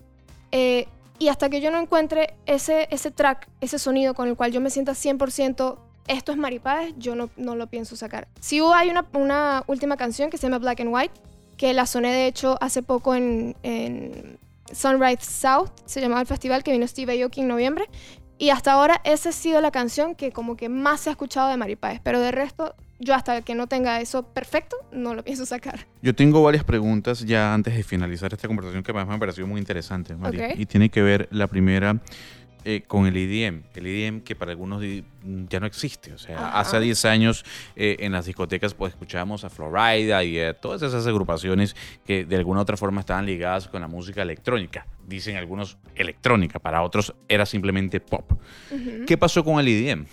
eh, 0.53 0.87
y 1.19 1.27
hasta 1.27 1.49
que 1.49 1.61
yo 1.61 1.73
no 1.73 1.81
encuentre 1.81 2.37
ese, 2.47 2.87
ese 2.93 3.11
track, 3.11 3.49
ese 3.61 3.81
sonido 3.81 4.15
con 4.15 4.29
el 4.29 4.37
cual 4.37 4.53
yo 4.53 4.61
me 4.61 4.71
sienta 4.71 4.93
100%, 4.93 5.77
esto 6.07 6.31
es 6.31 6.39
Maripaz, 6.39 6.93
yo 6.97 7.17
no, 7.17 7.29
no 7.37 7.57
lo 7.57 7.67
pienso 7.67 7.97
sacar. 7.97 8.29
Sí 8.39 8.61
hay 8.77 8.91
una, 8.91 9.09
una 9.13 9.65
última 9.67 9.97
canción 9.97 10.31
que 10.31 10.39
se 10.39 10.47
llama 10.47 10.61
Black 10.61 10.83
and 10.83 10.95
White, 10.95 11.15
que 11.57 11.75
la 11.75 11.87
soné 11.87 12.13
de 12.13 12.29
hecho 12.29 12.59
hace 12.61 12.81
poco 12.81 13.17
en, 13.17 13.57
en 13.65 14.39
Sunrise 14.73 15.25
South, 15.25 15.71
se 15.85 16.01
llamaba 16.01 16.21
el 16.21 16.29
festival, 16.29 16.63
que 16.63 16.71
vino 16.71 16.87
Steve 16.87 17.21
Aoki 17.21 17.41
en 17.41 17.49
noviembre, 17.49 17.89
y 18.39 18.51
hasta 18.51 18.73
ahora 18.73 19.01
esa 19.05 19.31
ha 19.31 19.33
sido 19.33 19.61
la 19.61 19.71
canción 19.71 20.15
que 20.15 20.33
como 20.33 20.57
que 20.57 20.69
más 20.69 21.01
se 21.01 21.11
ha 21.11 21.13
escuchado 21.13 21.49
de 21.49 21.57
Maripaz, 21.57 22.01
pero 22.03 22.21
de 22.21 22.33
resto, 22.33 22.75
yo 22.99 23.15
hasta 23.15 23.43
que 23.43 23.55
no 23.55 23.67
tenga 23.67 24.01
eso 24.01 24.23
perfecto, 24.25 24.77
no 24.93 25.15
lo 25.15 25.25
pienso 25.25 25.47
sacar. 25.47 25.87
Yo 26.03 26.15
tengo 26.15 26.43
varias 26.43 26.65
preguntas 26.65 27.21
ya 27.21 27.55
antes 27.55 27.75
de 27.75 27.83
finalizar 27.83 28.33
esta 28.33 28.47
conversación 28.47 28.83
que 28.83 28.91
además 28.91 29.09
me 29.09 29.15
ha 29.15 29.19
parecido 29.19 29.47
muy 29.47 29.61
interesante, 29.61 30.15
María. 30.15 30.55
Y 30.55 30.67
tiene 30.67 30.91
que 30.91 31.03
ver 31.03 31.29
la 31.31 31.47
primera 31.47 32.01
eh, 32.69 32.83
con 32.87 33.07
el 33.07 33.17
EDM. 33.17 33.63
El 33.75 33.87
EDM 33.87 34.21
que 34.23 34.35
para 34.35 34.51
algunos 34.51 34.81
di- 34.81 35.05
ya 35.49 35.61
no 35.61 35.67
existe. 35.67 36.13
O 36.13 36.19
sea, 36.19 36.37
Ajá. 36.49 36.61
hace 36.61 36.81
10 36.81 37.05
años 37.05 37.45
eh, 37.77 37.97
en 38.01 38.11
las 38.13 38.27
discotecas 38.27 38.75
pues 38.75 38.93
escuchábamos 38.93 39.45
a 39.45 39.51
Florida 39.51 40.25
y 40.25 40.41
a 40.41 40.53
todas 40.53 40.83
esas 40.83 41.07
agrupaciones 41.07 41.77
que 42.05 42.25
de 42.25 42.37
alguna 42.37 42.59
u 42.59 42.63
otra 42.63 42.77
forma 42.77 43.01
estaban 43.01 43.25
ligadas 43.25 43.69
con 43.69 43.81
la 43.81 43.89
música 43.89 44.23
electrónica. 44.23 44.87
Dicen 45.07 45.37
algunos 45.37 45.79
electrónica, 45.95 46.59
para 46.59 46.83
otros 46.83 47.15
era 47.29 47.47
simplemente 47.47 48.01
pop. 48.01 48.33
¿Qué 49.07 49.17
pasó 49.17 49.45
con 49.45 49.61
el 49.61 49.69
E 49.69 49.89
EDM? 49.91 50.07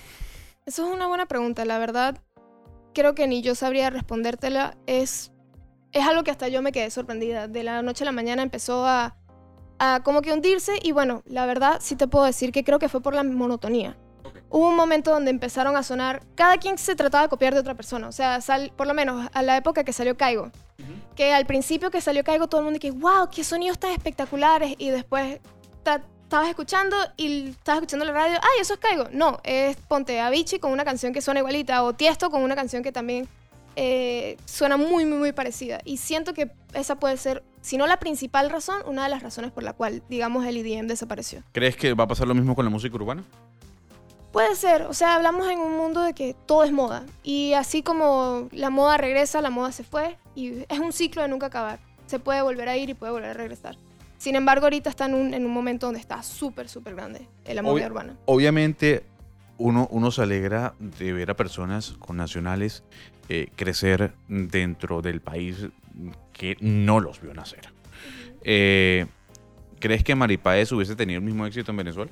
Eso 0.66 0.88
es 0.88 0.94
una 0.96 1.08
buena 1.08 1.26
pregunta, 1.26 1.66
la 1.66 1.80
verdad. 1.80 2.22
Creo 2.94 3.16
que 3.16 3.28
ni 3.28 3.42
yo 3.42 3.56
sabría 3.56 3.90
respondértela. 3.90 4.78
Es, 4.86 5.32
es 5.92 6.06
algo 6.06 6.24
que 6.24 6.30
hasta 6.30 6.48
yo 6.48 6.62
me 6.62 6.72
quedé 6.72 6.92
sorprendida. 6.92 7.48
De 7.48 7.64
la 7.64 7.82
noche 7.82 8.04
a 8.04 8.06
la 8.06 8.12
mañana 8.12 8.44
empezó 8.44 8.86
a, 8.86 9.18
a 9.84 10.02
como 10.04 10.22
que 10.22 10.32
hundirse 10.32 10.80
y 10.82 10.92
bueno, 10.92 11.24
la 11.26 11.46
verdad 11.46 11.80
sí 11.82 11.96
te 11.96 12.08
puedo 12.08 12.26
decir 12.26 12.52
que 12.52 12.64
creo 12.64 12.80
que 12.80 12.90
fue 12.90 13.02
por 13.02 13.14
la 13.14 13.24
monotonía. 13.24 13.98
Hubo 14.50 14.70
un 14.70 14.76
momento 14.76 15.12
donde 15.12 15.32
empezaron 15.32 15.76
a 15.76 15.84
sonar, 15.84 16.22
cada 16.36 16.58
quien 16.58 16.78
se 16.78 16.96
trataba 16.96 17.24
de 17.24 17.30
copiar 17.30 17.54
de 17.54 17.60
otra 17.60 17.74
persona. 17.76 18.08
O 18.08 18.12
sea, 18.12 18.40
sal- 18.40 18.72
por 18.78 18.86
lo 18.88 18.94
menos 18.94 19.28
a 19.34 19.42
la 19.42 19.58
época 19.58 19.84
que 19.84 19.92
salió 19.94 20.16
Caigo. 20.16 20.52
Que 21.16 21.34
al 21.34 21.46
principio 21.46 21.90
que 21.92 22.02
salió 22.02 22.24
Caigo 22.24 22.48
todo 22.48 22.62
el 22.62 22.66
mundo 22.66 22.80
que, 22.80 22.92
wow, 22.92 23.30
qué 23.32 23.44
sonidos 23.44 23.80
tan 23.80 23.92
espectaculares. 23.92 24.76
Y 24.78 24.90
después 24.92 25.40
ta- 25.82 26.02
estabas 26.24 26.50
escuchando 26.50 26.96
y 27.18 27.50
estabas 27.50 27.82
escuchando 27.82 28.06
la 28.06 28.14
radio, 28.14 28.38
ay, 28.42 28.62
eso 28.62 28.76
es 28.76 28.80
Caigo. 28.80 29.06
No, 29.12 29.40
es 29.44 29.76
Ponte 29.88 30.20
Avicii 30.22 30.60
con 30.60 30.72
una 30.72 30.86
canción 30.86 31.14
que 31.14 31.22
suena 31.22 31.40
igualita 31.40 31.84
o 31.84 31.94
Tiesto 31.94 32.30
con 32.30 32.44
una 32.44 32.56
canción 32.56 32.84
que 32.84 32.92
también 32.92 33.28
eh, 33.76 34.38
suena 34.46 34.78
muy, 34.78 35.06
muy, 35.06 35.18
muy 35.18 35.32
parecida. 35.32 35.80
Y 35.84 35.98
siento 35.98 36.34
que 36.34 36.52
esa 36.74 36.96
puede 36.96 37.18
ser, 37.18 37.44
si 37.62 37.78
no 37.78 37.88
la 37.88 37.98
principal 37.98 38.50
razón, 38.50 38.82
una 38.86 39.04
de 39.04 39.10
las 39.10 39.24
razones 39.24 39.52
por 39.52 39.64
la 39.64 39.74
cual, 39.74 40.04
digamos, 40.10 40.46
el 40.46 40.58
EDM 40.58 40.88
desapareció. 40.88 41.44
¿Crees 41.52 41.76
que 41.76 41.94
va 41.94 42.04
a 42.06 42.08
pasar 42.08 42.28
lo 42.28 42.34
mismo 42.36 42.56
con 42.56 42.66
la 42.66 42.72
música 42.72 42.96
urbana? 42.96 43.24
Puede 44.32 44.56
ser, 44.56 44.84
o 44.84 44.94
sea, 44.96 45.14
hablamos 45.16 45.48
en 45.52 45.60
un 45.60 45.78
mundo 45.78 46.02
de 46.02 46.14
que 46.14 46.36
todo 46.48 46.64
es 46.64 46.72
moda. 46.72 47.06
Y 47.24 47.54
así 47.54 47.84
como 47.84 48.50
la 48.52 48.72
moda 48.72 48.98
regresa, 48.98 49.42
la 49.42 49.52
moda 49.52 49.72
se 49.72 49.84
fue. 49.84 50.18
Y 50.36 50.64
es 50.70 50.80
un 50.80 50.92
ciclo 50.92 51.22
de 51.22 51.28
nunca 51.28 51.46
acabar. 51.48 51.78
Se 52.08 52.18
puede 52.18 52.42
volver 52.42 52.68
a 52.68 52.76
ir 52.76 52.90
y 52.90 52.96
puede 52.96 53.12
volver 53.12 53.30
a 53.30 53.34
regresar. 53.34 53.78
Sin 54.18 54.36
embargo, 54.36 54.66
ahorita 54.66 54.90
está 54.90 55.06
en 55.06 55.14
un, 55.14 55.34
en 55.36 55.46
un 55.46 55.52
momento 55.52 55.86
donde 55.86 56.00
está 56.00 56.24
súper, 56.24 56.68
súper 56.68 56.96
grande 56.96 57.28
la 57.46 57.62
movida 57.62 57.86
Obvi- 57.86 57.90
urbana. 57.92 58.18
Obviamente, 58.26 59.04
uno, 59.58 59.88
uno 59.92 60.12
se 60.12 60.22
alegra 60.24 60.74
de 60.80 61.14
ver 61.14 61.32
a 61.32 61.36
personas 61.36 61.94
con 62.00 62.18
nacionales 62.18 62.84
eh, 63.30 63.48
crecer 63.56 64.14
dentro 64.28 65.02
del 65.02 65.22
país 65.22 65.68
que 66.34 66.58
no 66.60 67.00
los 67.00 67.22
vio 67.22 67.34
nacer. 67.34 67.70
Eh, 68.44 69.06
¿Crees 69.80 70.04
que 70.04 70.16
Maripaez 70.16 70.72
hubiese 70.72 70.96
tenido 70.96 71.20
el 71.20 71.26
mismo 71.26 71.46
éxito 71.46 71.72
en 71.72 71.78
Venezuela? 71.78 72.12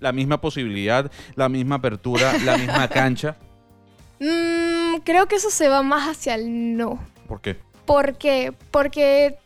La 0.00 0.12
misma 0.12 0.40
posibilidad, 0.40 1.10
la 1.34 1.48
misma 1.48 1.76
apertura, 1.76 2.36
la 2.44 2.56
misma 2.58 2.88
cancha. 2.90 3.36
Mm, 4.20 4.98
creo 5.04 5.26
que 5.26 5.36
eso 5.36 5.50
se 5.50 5.68
va 5.68 5.82
más 5.82 6.08
hacia 6.08 6.34
el 6.34 6.76
no. 6.76 7.00
¿Por 7.26 7.40
qué? 7.40 7.56
¿Por 7.86 8.16
qué? 8.16 8.52
Porque 8.70 9.36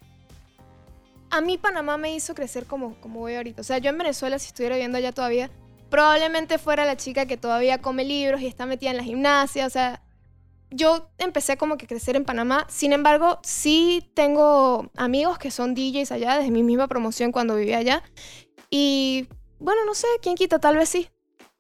a 1.31 1.41
mí 1.41 1.59
Panamá 1.59 1.97
me 1.97 2.15
hizo 2.15 2.35
crecer 2.35 2.67
como, 2.67 2.95
como 2.97 3.21
voy 3.21 3.35
ahorita. 3.35 3.61
O 3.61 3.65
sea, 3.65 3.79
yo 3.79 3.91
en 3.91 3.99
Venezuela, 3.99 4.39
si 4.39 4.49
estuviera 4.49 4.77
viviendo 4.77 4.99
allá 4.99 5.13
todavía, 5.13 5.51
probablemente 5.91 6.59
fuera 6.59 6.85
la 6.85 6.97
chica 6.97 7.27
que 7.27 7.37
todavía 7.37 7.81
come 7.81 8.05
libros 8.05 8.41
y 8.41 8.47
está 8.47 8.67
metida 8.67 8.91
en 8.91 8.97
la 8.97 9.03
gimnasia. 9.05 9.67
O 9.67 9.71
sea, 9.71 10.03
yo 10.71 11.11
empecé 11.19 11.57
como 11.57 11.77
que 11.77 11.87
a 11.87 11.89
crecer 11.89 12.17
en 12.17 12.25
Panamá. 12.25 12.67
Sin 12.69 12.93
embargo, 12.93 13.39
sí 13.43 14.11
tengo 14.15 14.91
amigos 14.97 15.39
que 15.39 15.51
son 15.51 15.75
DJs 15.75 16.13
allá, 16.13 16.37
desde 16.37 16.51
mi 16.51 16.63
misma 16.63 16.89
promoción 16.89 17.33
cuando 17.33 17.57
vivía 17.57 17.79
allá. 17.79 18.03
Y 18.71 19.29
bueno, 19.59 19.85
no 19.87 19.95
sé, 19.95 20.07
quién 20.23 20.35
quita, 20.37 20.59
tal 20.59 20.77
vez 20.77 20.89
sí. 20.89 21.09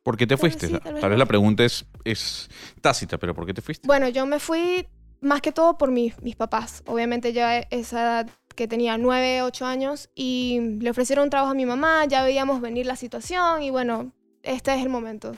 ¿Por 0.02 0.16
qué 0.16 0.26
te 0.26 0.36
Tal 0.36 0.36
vez 0.36 0.40
fuiste? 0.40 0.66
sí, 0.68 0.72
tal 0.72 0.82
tal 0.82 0.94
vez 0.94 1.02
no. 1.10 1.16
la 1.16 1.26
pregunta 1.26 1.64
es, 1.64 1.86
es 2.04 2.48
tácita, 2.80 3.18
pero 3.18 3.34
¿por 3.34 3.46
qué 3.46 3.54
te 3.54 3.62
fuiste? 3.62 3.86
Bueno, 3.86 4.08
yo 4.08 4.26
me 4.26 4.38
fui 4.38 4.86
más 5.20 5.40
que 5.40 5.52
todo 5.52 5.76
por 5.76 5.90
mis, 5.90 6.20
mis 6.22 6.36
papás. 6.36 6.82
Obviamente 6.86 7.32
ya 7.32 7.58
esa 7.58 8.00
edad 8.00 8.30
que 8.54 8.66
tenía 8.66 8.98
9, 8.98 9.42
8 9.42 9.66
años, 9.66 10.10
y 10.16 10.58
le 10.80 10.90
ofrecieron 10.90 11.24
un 11.24 11.30
trabajo 11.30 11.52
a 11.52 11.54
mi 11.54 11.64
mamá, 11.64 12.04
ya 12.06 12.24
veíamos 12.24 12.60
venir 12.60 12.86
la 12.86 12.96
situación 12.96 13.62
y 13.62 13.70
bueno, 13.70 14.12
este 14.48 14.74
es 14.74 14.82
el 14.82 14.88
momento. 14.88 15.32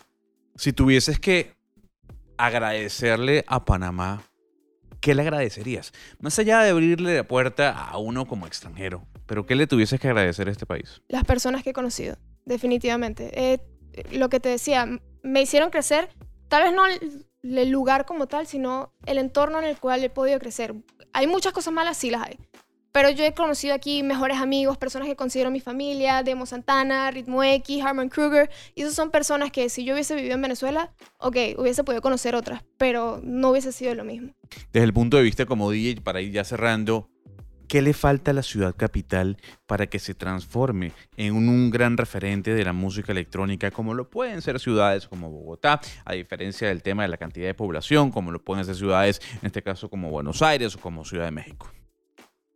Si 0.57 0.73
tuvieses 0.73 1.19
que 1.19 1.55
agradecerle 2.37 3.45
a 3.49 3.65
Panamá, 3.65 4.23
¿qué 5.01 5.15
le 5.15 5.23
agradecerías? 5.23 5.93
Más 6.21 6.39
allá 6.39 6.61
de 6.61 6.71
abrirle 6.71 7.17
la 7.17 7.25
puerta 7.27 7.71
a 7.71 7.99
uno 7.99 8.27
como 8.27 8.47
extranjero, 8.47 9.07
pero 9.27 9.47
¿qué 9.47 9.57
le 9.57 9.67
tuvieses 9.67 10.01
que 10.01 10.09
agradecer 10.09 10.49
a 10.49 10.53
este 10.53 10.65
país? 10.65 11.03
Las 11.09 11.25
personas 11.25 11.63
que 11.63 11.71
he 11.71 11.73
conocido, 11.73 12.17
definitivamente. 12.45 13.31
Eh, 13.35 13.61
lo 14.13 14.29
que 14.29 14.39
te 14.39 14.49
decía, 14.49 14.87
me 15.23 15.43
hicieron 15.43 15.71
crecer, 15.71 16.09
tal 16.49 16.63
vez 16.63 16.73
no 16.73 16.87
el, 16.87 17.27
el 17.43 17.71
lugar 17.71 18.07
como 18.07 18.29
tal, 18.29 18.47
sino 18.47 18.93
el 19.07 19.19
entorno 19.19 19.59
en 19.59 19.65
el 19.65 19.79
cual 19.79 20.05
he 20.05 20.11
podido 20.11 20.39
crecer. 20.39 20.75
Hay 21.13 21.27
muchas 21.27 21.53
cosas 21.53 21.73
malas, 21.73 21.97
sí 21.97 22.11
las 22.11 22.23
hay. 22.23 22.39
Pero 22.93 23.11
yo 23.11 23.25
he 23.25 23.35
conocido 23.35 23.75
aquí 23.75 24.03
mejores 24.03 24.39
amigos, 24.39 24.77
personas 24.77 25.07
que 25.07 25.15
considero 25.15 25.51
mi 25.51 25.61
familia, 25.61 26.23
Demo 26.23 26.45
Santana, 26.47 27.11
Ritmo 27.11 27.43
X, 27.43 27.85
Harman 27.85 28.09
Kruger. 28.09 28.51
Y 28.75 28.83
esas 28.83 28.95
son 28.95 29.11
personas 29.11 29.53
que 29.53 29.69
si 29.69 29.85
yo 29.85 29.95
hubiese 29.95 30.15
vivido 30.17 30.35
en 30.35 30.43
Venezuela, 30.43 30.93
ok, 31.19 31.37
hubiese 31.59 31.85
podido 31.85 32.03
conocer 32.03 32.35
otras, 32.35 32.63
pero 32.79 33.21
no 33.23 33.51
hubiese 33.51 33.73
sido 33.73 33.95
lo 33.95 34.05
mismo. 34.05 34.33
Desde 34.73 34.85
el 34.85 34.93
punto 34.93 35.17
de 35.17 35.23
vista 35.23 35.47
como 35.47 35.71
DJ, 35.71 36.01
para 36.01 36.21
ir 36.21 36.33
ya 36.33 36.43
cerrando, 36.43 37.09
¿qué 37.69 37.81
le 37.81 37.93
falta 37.93 38.33
a 38.33 38.35
la 38.35 38.43
ciudad 38.43 38.75
capital 38.75 39.37
para 39.67 39.87
que 39.87 40.01
se 40.01 40.15
transforme 40.15 40.93
en 41.17 41.37
un, 41.37 41.49
un 41.49 41.71
gran 41.71 41.97
referente 41.97 42.53
de 42.53 42.65
la 42.65 42.73
música 42.73 43.13
electrónica, 43.13 43.71
como 43.71 43.95
lo 43.95 44.11
pueden 44.11 44.43
ser 44.43 44.59
ciudades 44.59 45.07
como 45.07 45.31
Bogotá, 45.31 45.81
a 46.05 46.15
diferencia 46.15 46.67
del 46.67 46.83
tema 46.83 47.05
de 47.05 47.09
la 47.09 47.19
cantidad 47.19 47.47
de 47.47 47.55
población, 47.55 48.11
como 48.11 48.33
lo 48.33 48.43
pueden 48.43 48.65
ser 48.65 48.75
ciudades, 48.75 49.21
en 49.41 49.47
este 49.47 49.63
caso 49.63 49.89
como 49.89 50.11
Buenos 50.11 50.43
Aires 50.43 50.75
o 50.75 50.81
como 50.81 51.05
Ciudad 51.05 51.27
de 51.27 51.31
México? 51.31 51.71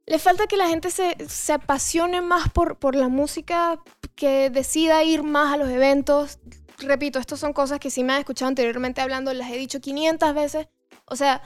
Le 0.07 0.19
falta 0.19 0.47
que 0.47 0.57
la 0.57 0.69
gente 0.69 0.91
se, 0.91 1.17
se 1.29 1.53
apasione 1.53 2.21
más 2.21 2.51
por, 2.51 2.79
por 2.79 2.95
la 2.95 3.09
música, 3.09 3.81
que 4.15 4.51
decida 4.51 5.03
ir 5.03 5.23
más 5.23 5.53
a 5.53 5.57
los 5.57 5.69
eventos. 5.69 6.39
Repito, 6.79 7.19
estas 7.19 7.41
son 7.41 7.53
cosas 7.53 7.79
que 7.79 7.91
sí 7.91 8.05
me 8.05 8.13
han 8.13 8.21
escuchado 8.21 8.49
anteriormente 8.49 9.01
hablando, 9.01 9.33
las 9.33 9.51
he 9.51 9.57
dicho 9.57 9.81
500 9.81 10.35
veces. 10.35 10.69
O 11.07 11.17
sea, 11.17 11.43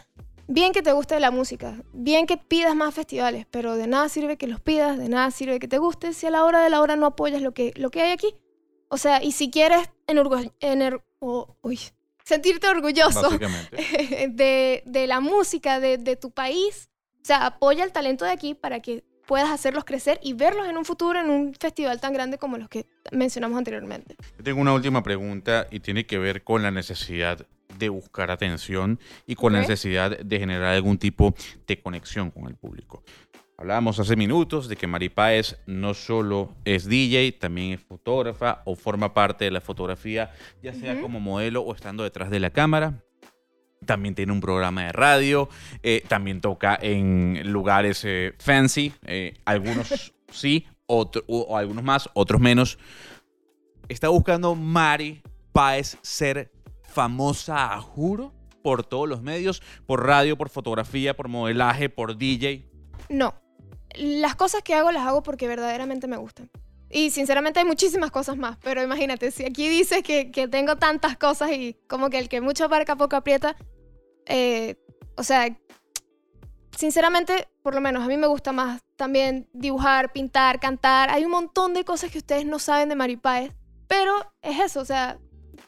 bien 0.49 0.73
que 0.73 0.83
te 0.83 0.93
guste 0.93 1.21
la 1.21 1.31
música, 1.31 1.83
bien 1.93 2.27
que 2.27 2.37
pidas 2.37 2.75
más 2.75 2.95
festivales, 2.95 3.47
pero 3.51 3.77
de 3.77 3.87
nada 3.87 4.09
sirve 4.09 4.37
que 4.37 4.47
los 4.47 4.61
pidas, 4.61 4.99
de 4.99 5.09
nada 5.09 5.31
sirve 5.31 5.59
que 5.59 5.69
te 5.69 5.79
guste 5.79 6.13
si 6.13 6.27
a 6.27 6.31
la 6.31 6.45
hora 6.45 6.63
de 6.63 6.71
la 6.71 6.81
hora 6.81 6.97
no 6.97 7.07
apoyas 7.07 7.43
lo 7.43 7.53
que, 7.53 7.73
lo 7.77 7.91
que 7.91 8.03
hay 8.03 8.11
aquí. 8.11 8.35
O 8.89 8.97
sea, 8.97 9.23
y 9.23 9.33
si 9.33 9.51
quieres 9.51 9.89
oh, 11.21 11.57
uy, 11.63 11.79
sentirte 12.25 12.69
orgulloso 12.69 13.31
de, 14.29 14.83
de 14.85 15.07
la 15.07 15.21
música 15.21 15.79
de, 15.79 15.99
de 15.99 16.17
tu 16.17 16.31
país, 16.31 16.89
sea, 17.29 17.47
apoya 17.47 17.85
el 17.85 17.93
talento 17.93 18.25
de 18.25 18.33
aquí 18.33 18.55
para 18.55 18.81
que 18.81 19.05
puedas 19.27 19.51
hacerlos 19.51 19.85
crecer 19.85 20.19
y 20.23 20.33
verlos 20.33 20.67
en 20.69 20.77
un 20.79 20.85
futuro 20.87 21.21
en 21.21 21.29
un 21.31 21.55
festival 21.55 22.01
tan 22.01 22.13
grande 22.15 22.39
como 22.39 22.57
los 22.57 22.69
que 22.69 22.87
mencionamos 23.13 23.59
anteriormente. 23.59 24.17
Yo 24.39 24.43
tengo 24.45 24.61
una 24.61 24.73
última 24.73 25.03
pregunta 25.03 25.67
y 25.71 25.81
tiene 25.81 26.07
que 26.07 26.19
ver 26.19 26.43
con 26.43 26.63
la 26.63 26.71
necesidad 26.71 27.47
de 27.79 27.89
buscar 27.91 28.31
atención 28.31 28.99
y 29.27 29.35
con 29.35 29.53
la 29.53 29.59
Ok. 29.61 29.69
necesidad 29.69 30.19
de 30.19 30.39
generar 30.39 30.75
algún 30.75 30.97
tipo 30.99 31.35
de 31.67 31.81
conexión 31.81 32.31
con 32.31 32.47
el 32.49 32.57
público. 32.57 33.05
Hablábamos 33.59 33.99
hace 33.99 34.15
minutos 34.17 34.69
de 34.69 34.77
que 34.77 34.87
Mari 34.87 35.09
Páez 35.11 35.57
no 35.67 35.93
solo 35.93 36.55
es 36.65 36.87
DJ, 36.89 37.33
también 37.33 37.73
es 37.75 37.81
fotógrafa 37.81 38.63
o 38.65 38.77
forma 38.77 39.13
parte 39.13 39.45
de 39.45 39.51
la 39.51 39.61
fotografía, 39.61 40.31
ya 40.63 40.73
sea 40.73 40.93
Ujú. 40.95 41.03
como 41.03 41.21
modelo 41.21 41.61
o 41.63 41.75
estando 41.75 42.05
detrás 42.05 42.31
de 42.31 42.39
la 42.41 42.51
cámara. 42.51 43.03
También 43.87 44.15
tiene 44.15 44.33
un 44.33 44.41
programa 44.41 44.85
de 44.85 44.93
radio, 44.93 45.49
eh, 45.83 46.03
también 46.09 46.41
toca 46.41 46.79
en 46.81 47.41
lugares 47.53 48.03
eh, 48.05 48.35
fancy, 48.39 48.93
eh, 49.07 49.35
algunos 49.45 50.13
sí, 50.31 50.67
otro- 50.87 51.25
o, 51.29 51.41
o 51.43 51.57
algunos 51.57 51.85
más, 51.85 52.09
otros 52.15 52.41
menos. 52.41 52.79
Está 53.89 54.09
buscando 54.09 54.55
Mari 54.55 55.23
Páez 55.53 55.97
ser 56.03 56.53
famosa 56.83 57.73
a 57.75 57.81
juro 57.81 58.35
por 58.63 58.85
todos 58.85 59.09
los 59.09 59.23
medios, 59.23 59.63
por 59.87 60.05
radio, 60.07 60.37
por 60.37 60.51
fotografía, 60.51 61.15
por 61.17 61.29
modelaje, 61.29 61.89
por 61.89 62.19
DJ. 62.19 62.69
No, 63.09 63.35
las 63.95 64.35
cosas 64.37 64.63
que 64.63 64.75
hago 64.75 64.93
las 64.93 65.07
hago 65.07 65.23
porque 65.23 65.49
verdaderamente 65.49 66.07
me 66.09 66.17
gustan. 66.19 66.51
Y 66.91 67.11
sinceramente 67.11 67.61
hay 67.61 67.67
muchísimas 67.67 68.11
cosas 68.11 68.37
más, 68.37 68.57
pero 68.63 68.83
imagínate, 68.83 69.31
si 69.31 69.45
aquí 69.45 69.69
dices 69.69 70.03
que, 70.03 70.31
que 70.31 70.49
tengo 70.49 70.77
tantas 70.77 71.19
cosas 71.19 71.51
y 71.53 71.77
como 71.87 72.09
que 72.09 72.19
el 72.19 72.29
que 72.29 72.41
mucho 72.41 72.65
abarca 72.65 72.97
poco 72.97 73.17
aprieta, 73.17 73.57
eh, 74.25 74.77
o 75.17 75.23
sea, 75.23 75.55
sinceramente, 76.77 77.49
por 77.63 77.75
lo 77.75 77.81
menos 77.81 78.05
a 78.05 78.07
mí 78.07 78.17
me 78.17 78.27
gusta 78.27 78.53
más 78.53 78.83
también 78.97 79.49
dibujar, 79.53 80.13
pintar, 80.13 80.61
cantar. 80.61 81.11
Hay 81.11 81.25
un 81.25 81.31
montón 81.31 81.75
de 81.75 81.85
cosas 81.85 82.11
que 82.11 82.19
ustedes 82.19 82.47
no 82.47 82.59
saben 82.59 82.89
de 82.89 82.95
Maripaez, 82.95 83.53
pero 83.87 84.15
es 84.43 84.59
eso, 84.59 84.81
o 84.81 84.85
sea, 84.85 85.19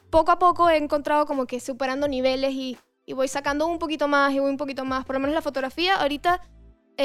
poco 0.09 0.31
a 0.31 0.39
poco 0.39 0.69
he 0.69 0.77
encontrado 0.77 1.25
como 1.25 1.45
que 1.45 1.59
superando 1.59 2.07
niveles 2.07 2.53
y, 2.53 2.77
y 3.05 3.13
voy 3.13 3.27
sacando 3.27 3.67
un 3.67 3.77
poquito 3.77 4.07
más 4.07 4.33
y 4.33 4.39
voy 4.39 4.49
un 4.49 4.57
poquito 4.57 4.85
más. 4.85 5.05
Por 5.05 5.15
lo 5.15 5.19
menos 5.19 5.35
la 5.35 5.41
fotografía, 5.41 5.95
ahorita 5.95 6.41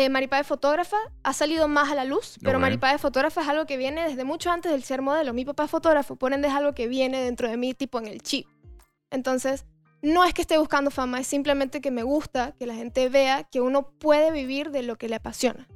eh, 0.04 0.08
Maripá 0.10 0.36
de 0.36 0.44
fotógrafa 0.44 0.96
ha 1.22 1.32
salido 1.32 1.68
más 1.68 1.90
a 1.90 1.94
la 1.94 2.04
luz, 2.04 2.38
pero 2.42 2.58
Ok. 2.58 2.62
Maripá 2.62 2.92
de 2.92 2.98
fotógrafa 2.98 3.40
es 3.42 3.48
algo 3.48 3.66
que 3.66 3.76
viene 3.76 4.08
desde 4.08 4.24
mucho 4.24 4.50
antes 4.50 4.70
del 4.72 4.82
ser 4.82 5.00
modelo. 5.02 5.32
Mi 5.32 5.44
papá 5.44 5.64
es 5.64 5.70
fotógrafo, 5.70 6.16
por 6.16 6.32
ende 6.32 6.48
es 6.48 6.54
algo 6.54 6.74
que 6.74 6.86
viene 6.88 7.22
dentro 7.22 7.48
de 7.48 7.56
mí, 7.56 7.74
tipo 7.74 7.98
en 7.98 8.06
el 8.06 8.22
chip. 8.22 8.46
Entonces, 9.10 9.64
no 10.02 10.24
es 10.24 10.34
que 10.34 10.42
esté 10.42 10.58
buscando 10.58 10.90
fama, 10.90 11.20
es 11.20 11.26
simplemente 11.26 11.80
que 11.80 11.90
me 11.90 12.02
gusta 12.02 12.52
que 12.58 12.66
la 12.66 12.74
gente 12.74 13.08
vea 13.08 13.44
que 13.44 13.60
uno 13.60 13.90
puede 13.98 14.30
vivir 14.30 14.70
de 14.70 14.82
lo 14.82 14.96
que 14.96 15.08
le 15.08 15.16
apasiona. 15.16 15.66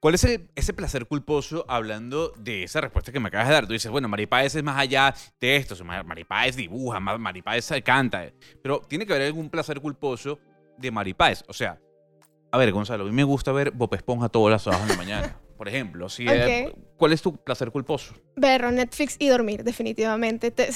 ¿Cuál 0.00 0.14
es 0.14 0.24
el- 0.24 0.50
ese 0.56 0.72
placer 0.72 1.06
culposo 1.06 1.64
hablando 1.68 2.32
de 2.36 2.64
esa 2.64 2.80
respuesta 2.80 3.12
que 3.12 3.20
me 3.20 3.28
acabas 3.28 3.46
de 3.46 3.54
dar? 3.54 3.66
Tú 3.68 3.72
dices, 3.72 3.90
bueno, 3.90 4.08
Mari 4.08 4.26
Páez 4.26 4.56
es 4.56 4.62
más 4.64 4.76
allá 4.76 5.14
de 5.40 5.54
esto, 5.56 5.74
o 5.74 5.76
sea, 5.76 5.86
Ma- 5.86 6.02
Mari 6.02 6.24
Páez 6.24 6.56
dibuja, 6.56 6.98
Ma- 6.98 7.18
Mari 7.18 7.40
Páez 7.42 7.70
canta, 7.84 8.32
pero 8.60 8.80
tiene 8.80 9.06
que 9.06 9.12
haber 9.12 9.26
algún 9.28 9.48
placer 9.48 9.80
culposo 9.80 10.40
de 10.76 10.90
Mari 10.90 11.14
Páez. 11.14 11.44
O 11.46 11.52
sea, 11.52 11.78
a 12.52 12.58
ver, 12.58 12.70
Gonzalo, 12.72 13.04
a 13.04 13.06
mí 13.06 13.12
me 13.12 13.24
gusta 13.24 13.50
ver 13.50 13.70
Bob 13.72 13.92
Esponja 13.94 14.28
todas 14.28 14.52
las 14.52 14.66
horas 14.66 14.82
de 14.82 14.88
la 14.92 14.96
mañana, 14.96 15.36
por 15.56 15.68
ejemplo. 15.68 16.08
Si, 16.08 16.26
¿Cuál 16.96 17.12
es 17.12 17.22
tu 17.22 17.36
placer 17.36 17.70
culposo? 17.72 18.14
Ver 18.36 18.70
Netflix 18.72 19.16
y 19.18 19.28
dormir, 19.28 19.64
definitivamente. 19.64 20.50
Te, 20.50 20.68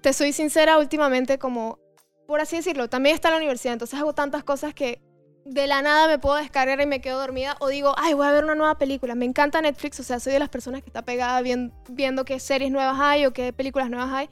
te 0.00 0.12
soy 0.12 0.32
sincera, 0.32 0.76
últimamente 0.78 1.38
como, 1.38 1.78
por 2.26 2.40
así 2.40 2.56
decirlo, 2.56 2.88
también 2.88 3.14
está 3.14 3.28
en 3.28 3.32
la 3.34 3.38
universidad, 3.38 3.72
entonces 3.72 3.98
hago 3.98 4.12
tantas 4.12 4.44
cosas 4.44 4.74
que 4.74 5.00
de 5.44 5.66
la 5.66 5.80
nada 5.80 6.08
me 6.08 6.18
puedo 6.18 6.36
descargar 6.36 6.78
y 6.80 6.84
me 6.84 7.00
quedo 7.00 7.18
dormida 7.20 7.56
o 7.60 7.68
digo, 7.68 7.94
ay, 7.96 8.12
voy 8.12 8.26
a 8.26 8.32
ver 8.32 8.44
una 8.44 8.54
nueva 8.54 8.76
película. 8.76 9.14
Me 9.14 9.24
encanta 9.24 9.62
Netflix, 9.62 9.98
o 10.00 10.02
sea, 10.02 10.20
soy 10.20 10.34
de 10.34 10.38
las 10.38 10.50
personas 10.50 10.82
que 10.82 10.88
está 10.90 11.02
pegada 11.02 11.40
vien- 11.40 11.72
viendo 11.88 12.26
qué 12.26 12.38
series 12.38 12.70
nuevas 12.70 12.98
hay 13.00 13.24
o 13.24 13.32
qué 13.32 13.54
películas 13.54 13.88
nuevas 13.88 14.10
hay. 14.12 14.28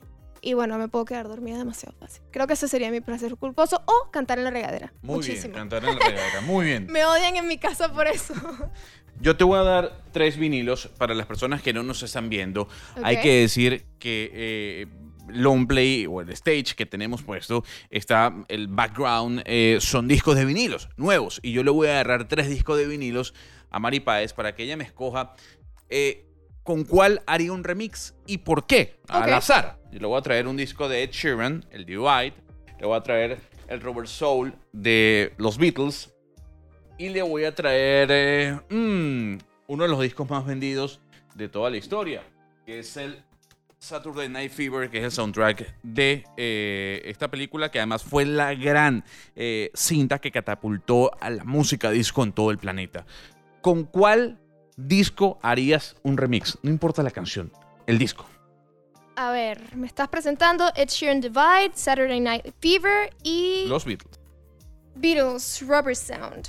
Y 0.47 0.55
bueno, 0.55 0.79
me 0.79 0.87
puedo 0.87 1.05
quedar 1.05 1.27
dormida 1.27 1.59
demasiado 1.59 1.93
fácil. 1.99 2.23
Creo 2.31 2.47
que 2.47 2.53
ese 2.53 2.69
sería 2.69 2.89
mi 2.93 3.01
placer 3.01 3.35
culposo 3.35 3.83
o 3.85 4.13
cantar 4.13 4.39
en 4.39 4.45
la 4.45 4.53
regadera. 4.53 4.93
Muy 5.03 5.17
Muchísimo. 5.17 5.55
bien, 5.55 5.69
cantar 5.69 5.85
en 5.85 5.99
la 5.99 6.07
regadera, 6.07 6.41
muy 6.43 6.67
bien. 6.67 6.87
Me 6.91 7.05
odian 7.05 7.35
en 7.35 7.49
mi 7.49 7.59
casa 7.59 7.93
por 7.93 8.07
eso. 8.07 8.33
Yo 9.21 9.37
te 9.37 9.43
voy 9.43 9.59
a 9.59 9.65
dar 9.65 10.05
tres 10.13 10.37
vinilos 10.37 10.87
para 10.99 11.15
las 11.15 11.27
personas 11.27 11.63
que 11.63 11.73
no 11.73 11.83
nos 11.83 12.05
están 12.05 12.29
viendo. 12.29 12.69
Hay 13.03 13.21
que 13.21 13.41
decir 13.41 13.87
que 13.99 14.31
eh, 14.33 14.87
long 15.27 15.67
play 15.67 16.07
o 16.07 16.21
el 16.21 16.31
stage 16.31 16.77
que 16.77 16.87
tenemos 16.87 17.25
puesto 17.25 17.65
está 17.91 18.33
el 18.47 18.69
background 18.69 19.43
eh, 19.47 19.79
son 19.81 20.07
discos 20.07 20.37
de 20.37 20.45
vinilos 20.45 20.89
nuevos 20.97 21.41
y 21.43 21.51
yo 21.51 21.65
le 21.65 21.73
voy 21.73 21.89
a 21.89 21.95
agarrar 21.95 22.29
tres 22.29 22.49
discos 22.49 22.79
de 22.79 22.87
vinilos 22.87 23.35
a 23.71 23.81
Mari 23.81 23.99
Páez 23.99 24.33
para 24.33 24.55
que 24.55 24.63
ella 24.63 24.77
me 24.77 24.85
escoja 24.85 25.35
eh, 25.89 26.27
con 26.67 26.85
cuál 26.85 27.23
haría 27.27 27.53
un 27.53 27.65
remix 27.65 28.15
y 28.27 28.39
por 28.39 28.67
qué 28.67 29.01
al 29.09 29.33
azar. 29.33 29.79
Yo 29.97 30.01
le 30.01 30.09
voy 30.09 30.19
a 30.19 30.21
traer 30.21 30.47
un 30.47 30.59
disco 30.59 30.91
de 30.91 31.05
Ed 31.05 31.11
Sheeran, 31.11 31.65
el 31.71 31.87
Divide, 31.87 32.35
le 32.79 32.87
voy 32.87 32.99
a 32.99 33.03
traer 33.03 33.39
el 33.67 33.81
Robert 33.81 34.09
Soul 34.09 34.53
de 34.71 35.33
los 35.39 35.57
Beatles 35.57 36.15
y 36.99 37.09
le 37.09 37.23
voy 37.23 37.45
a 37.45 37.55
traer 37.55 38.09
eh, 38.11 38.61
mm, 38.69 39.39
uno 39.69 39.83
de 39.83 39.89
los 39.89 39.99
discos 40.03 40.29
más 40.29 40.45
vendidos 40.45 41.01
de 41.35 41.49
toda 41.49 41.71
la 41.71 41.79
historia, 41.79 42.23
que 42.67 42.81
es 42.81 42.95
el 42.99 43.25
Saturday 43.79 44.29
Night 44.29 44.53
Fever, 44.53 44.91
que 44.91 44.99
es 44.99 45.05
el 45.05 45.13
soundtrack 45.13 45.79
de 45.83 46.25
eh, 46.37 47.01
esta 47.07 47.31
película, 47.31 47.71
que 47.71 47.79
además 47.79 48.05
fue 48.05 48.27
la 48.27 48.55
gran 48.55 49.03
eh, 49.35 49.71
cinta 49.73 50.19
que 50.19 50.31
catapultó 50.31 51.11
a 51.23 51.31
la 51.31 51.45
música 51.45 51.91
disco 51.91 52.23
en 52.23 52.33
todo 52.33 52.51
el 52.51 52.59
planeta. 52.59 53.07
¿Con 53.63 53.85
cuál 53.85 54.39
disco 54.77 55.39
harías 55.41 55.97
un 56.03 56.19
remix? 56.19 56.59
No 56.63 56.69
importa 56.69 57.03
la 57.03 57.11
canción, 57.11 57.51
el 57.87 57.97
disco. 57.97 58.27
A 59.17 59.31
ver, 59.31 59.75
me 59.75 59.87
estás 59.87 60.09
presentando 60.09 60.71
Ed 60.75 60.89
Sheeran 60.89 61.23
Divide, 61.23 61.73
Saturday 61.73 62.21
Night 62.21 62.53
Fever 62.61 63.11
y 63.23 63.65
Los 63.67 63.87
Beatles. 63.87 64.21
Beatles 64.95 65.63
Rubber 65.63 65.97
Sound. 65.97 66.49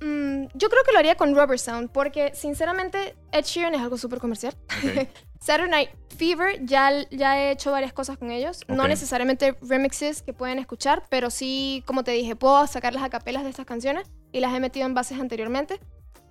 Mm, 0.00 0.46
yo 0.54 0.68
creo 0.68 0.84
que 0.84 0.92
lo 0.92 1.00
haría 1.00 1.16
con 1.16 1.34
Rubber 1.34 1.58
Sound 1.58 1.90
porque 1.90 2.32
sinceramente 2.34 3.16
Ed 3.32 3.44
Sheeran 3.44 3.74
es 3.74 3.80
algo 3.80 3.98
súper 3.98 4.20
comercial. 4.20 4.54
Saturday 5.40 5.70
Night 5.70 5.90
Fever 6.16 6.64
ya, 6.64 6.92
ya 7.10 7.38
he 7.38 7.50
hecho 7.50 7.72
varias 7.72 7.92
cosas 7.92 8.16
con 8.16 8.30
ellos. 8.30 8.60
No 8.68 8.86
necesariamente 8.86 9.56
remixes 9.60 10.22
que 10.22 10.32
pueden 10.32 10.60
escuchar, 10.60 11.04
pero 11.08 11.30
sí, 11.30 11.82
como 11.84 12.04
te 12.04 12.12
dije, 12.12 12.36
puedo 12.36 12.64
sacar 12.68 12.94
las 12.94 13.02
acapelas 13.02 13.42
de 13.42 13.50
estas 13.50 13.66
canciones 13.66 14.08
y 14.30 14.38
las 14.38 14.54
he 14.54 14.60
metido 14.60 14.86
en 14.86 14.94
bases 14.94 15.18
anteriormente. 15.18 15.80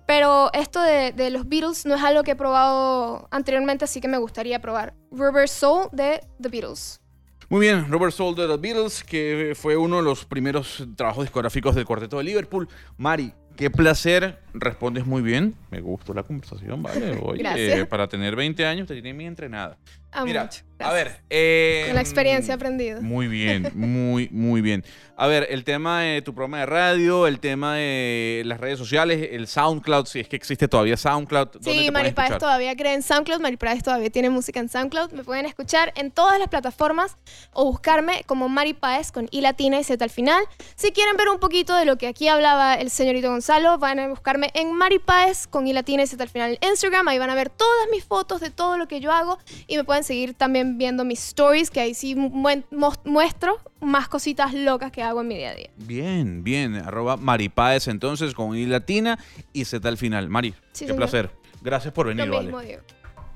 Pero 0.06 0.50
esto 0.52 0.80
de, 0.82 1.12
de 1.12 1.30
los 1.30 1.48
Beatles 1.48 1.84
no 1.84 1.94
es 1.94 2.02
algo 2.02 2.22
que 2.22 2.32
he 2.32 2.36
probado 2.36 3.28
anteriormente, 3.30 3.84
así 3.84 4.00
que 4.00 4.08
me 4.08 4.18
gustaría 4.18 4.60
probar. 4.60 4.94
Rubber 5.10 5.48
Soul 5.48 5.88
de 5.92 6.20
The 6.40 6.48
Beatles. 6.48 7.00
Muy 7.48 7.60
bien, 7.60 7.88
Robert 7.88 8.12
Soul 8.12 8.34
de 8.34 8.48
The 8.48 8.56
Beatles, 8.56 9.04
que 9.04 9.52
fue 9.54 9.76
uno 9.76 9.98
de 9.98 10.02
los 10.02 10.24
primeros 10.24 10.84
trabajos 10.96 11.22
discográficos 11.22 11.76
del 11.76 11.84
cuarteto 11.84 12.18
de 12.18 12.24
Liverpool. 12.24 12.68
Mari, 12.96 13.32
qué 13.56 13.70
placer, 13.70 14.42
respondes 14.58 15.06
muy 15.06 15.22
bien. 15.22 15.54
Me 15.70 15.80
gustó 15.80 16.12
la 16.14 16.22
conversación, 16.22 16.82
¿vale? 16.82 17.18
Oye, 17.22 17.38
Gracias. 17.42 17.86
para 17.88 18.08
tener 18.08 18.36
20 18.36 18.66
años 18.66 18.86
te 18.88 18.94
tiene 18.94 19.12
bien 19.12 19.28
entrenada. 19.28 19.76
Ah, 20.12 20.24
Mira, 20.24 20.44
mucho. 20.44 20.62
a 20.78 20.92
ver. 20.94 21.20
eh, 21.28 21.82
Con 21.88 21.94
la 21.96 22.00
experiencia 22.00 22.54
aprendida. 22.54 23.00
Muy 23.02 23.28
bien, 23.28 23.70
muy, 23.74 24.28
muy 24.30 24.62
bien. 24.62 24.82
A 25.18 25.26
ver, 25.26 25.46
el 25.50 25.62
tema 25.64 26.02
de 26.02 26.22
tu 26.22 26.32
programa 26.34 26.60
de 26.60 26.66
radio, 26.66 27.26
el 27.26 27.38
tema 27.38 27.74
de 27.74 28.42
las 28.46 28.58
redes 28.60 28.78
sociales, 28.78 29.28
el 29.32 29.46
SoundCloud, 29.46 30.06
si 30.06 30.20
es 30.20 30.28
que 30.28 30.36
existe 30.36 30.68
todavía 30.68 30.96
SoundCloud. 30.96 31.48
¿dónde 31.52 31.70
Sí, 31.70 31.88
escuchar? 31.88 32.38
todavía 32.38 32.74
cree 32.76 32.94
en 32.94 33.02
SoundCloud, 33.02 33.40
Maripaes 33.40 33.82
todavía 33.82 34.08
tiene 34.08 34.30
música 34.30 34.58
en 34.60 34.68
SoundCloud. 34.70 35.12
Me 35.12 35.22
pueden 35.24 35.44
escuchar 35.44 35.92
en 35.96 36.10
todas 36.10 36.38
las 36.38 36.48
plataformas 36.48 37.16
o 37.52 37.64
buscarme 37.66 38.22
como 38.26 38.48
Maripaes 38.48 39.12
con 39.12 39.28
I 39.32 39.40
latina 39.42 39.78
y 39.80 39.84
Z 39.84 40.02
al 40.02 40.10
final. 40.10 40.42
Si 40.76 40.92
quieren 40.92 41.16
ver 41.18 41.28
un 41.28 41.40
poquito 41.40 41.74
de 41.76 41.84
lo 41.84 41.96
que 41.98 42.06
aquí 42.06 42.28
hablaba 42.28 42.74
el 42.74 42.90
señorito 42.90 43.28
Gonzalo, 43.30 43.78
van 43.78 43.98
a 43.98 44.08
buscarme 44.08 44.45
en 44.54 44.72
Maripaes 44.72 45.46
con 45.46 45.66
I 45.66 45.72
latina 45.72 46.02
y 46.02 46.06
Z 46.06 46.22
al 46.22 46.28
final 46.28 46.58
en 46.60 46.70
Instagram. 46.70 47.08
Ahí 47.08 47.18
van 47.18 47.30
a 47.30 47.34
ver 47.34 47.50
todas 47.50 47.88
mis 47.90 48.04
fotos 48.04 48.40
de 48.40 48.50
todo 48.50 48.78
lo 48.78 48.88
que 48.88 49.00
yo 49.00 49.12
hago 49.12 49.38
y 49.66 49.76
me 49.76 49.84
pueden 49.84 50.04
seguir 50.04 50.34
también 50.34 50.78
viendo 50.78 51.04
mis 51.04 51.22
stories, 51.28 51.70
que 51.70 51.80
ahí 51.80 51.94
sí 51.94 52.14
mu- 52.14 52.30
mu- 52.70 52.92
muestro 53.04 53.58
más 53.80 54.08
cositas 54.08 54.54
locas 54.54 54.90
que 54.92 55.02
hago 55.02 55.20
en 55.20 55.28
mi 55.28 55.36
día 55.36 55.50
a 55.50 55.54
día. 55.54 55.70
Bien, 55.76 56.42
bien. 56.44 56.76
Arroba 56.76 57.16
Maripaes 57.16 57.88
entonces 57.88 58.34
con 58.34 58.56
I 58.56 58.66
latina 58.66 59.18
y 59.52 59.64
Z 59.64 59.86
al 59.88 59.96
final. 59.98 60.28
Mari, 60.28 60.50
Sí, 60.50 60.56
qué 60.72 60.76
señor. 60.92 60.96
placer. 60.96 61.30
Gracias 61.62 61.92
por 61.92 62.06
venir, 62.08 62.26
Lo 62.26 62.34
vale. 62.34 62.46
mismo, 62.46 62.60
Diego. 62.60 62.82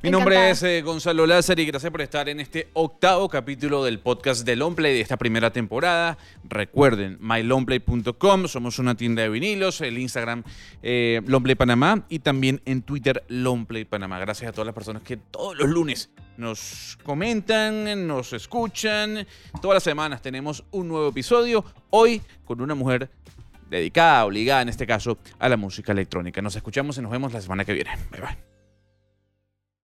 Mi 0.02 0.10
nombre 0.10 0.50
es 0.50 0.62
eh, 0.62 0.80
Gonzalo 0.80 1.26
Lázaro 1.26 1.60
y 1.60 1.66
gracias 1.66 1.92
por 1.92 2.00
estar 2.00 2.26
en 2.30 2.40
este 2.40 2.70
octavo 2.72 3.28
capítulo 3.28 3.84
del 3.84 3.98
podcast 3.98 4.46
de 4.46 4.56
Longplay 4.56 4.94
de 4.94 5.02
esta 5.02 5.18
primera 5.18 5.52
temporada. 5.52 6.16
Recuerden, 6.48 7.18
mylongplay.com, 7.20 8.48
somos 8.48 8.78
una 8.78 8.94
tienda 8.94 9.20
de 9.20 9.28
vinilos, 9.28 9.82
el 9.82 9.98
Instagram 9.98 10.42
eh, 10.82 11.20
Longplay 11.26 11.54
Panamá 11.54 12.06
y 12.08 12.20
también 12.20 12.62
en 12.64 12.80
Twitter 12.80 13.24
Longplay 13.28 13.84
Panamá. 13.84 14.18
Gracias 14.20 14.48
a 14.48 14.52
todas 14.52 14.64
las 14.64 14.74
personas 14.74 15.02
que 15.02 15.18
todos 15.18 15.54
los 15.58 15.68
lunes 15.68 16.08
nos 16.38 16.98
comentan, 17.04 18.06
nos 18.06 18.32
escuchan. 18.32 19.26
Todas 19.60 19.76
las 19.76 19.82
semanas 19.82 20.22
tenemos 20.22 20.64
un 20.70 20.88
nuevo 20.88 21.10
episodio, 21.10 21.62
hoy 21.90 22.22
con 22.46 22.62
una 22.62 22.74
mujer 22.74 23.10
dedicada, 23.68 24.24
obligada 24.24 24.62
en 24.62 24.70
este 24.70 24.86
caso, 24.86 25.18
a 25.38 25.46
la 25.50 25.58
música 25.58 25.92
electrónica. 25.92 26.40
Nos 26.40 26.56
escuchamos 26.56 26.96
y 26.96 27.02
nos 27.02 27.12
vemos 27.12 27.34
la 27.34 27.42
semana 27.42 27.66
que 27.66 27.74
viene. 27.74 27.90
Bye 28.10 28.20
bye. 28.22 28.60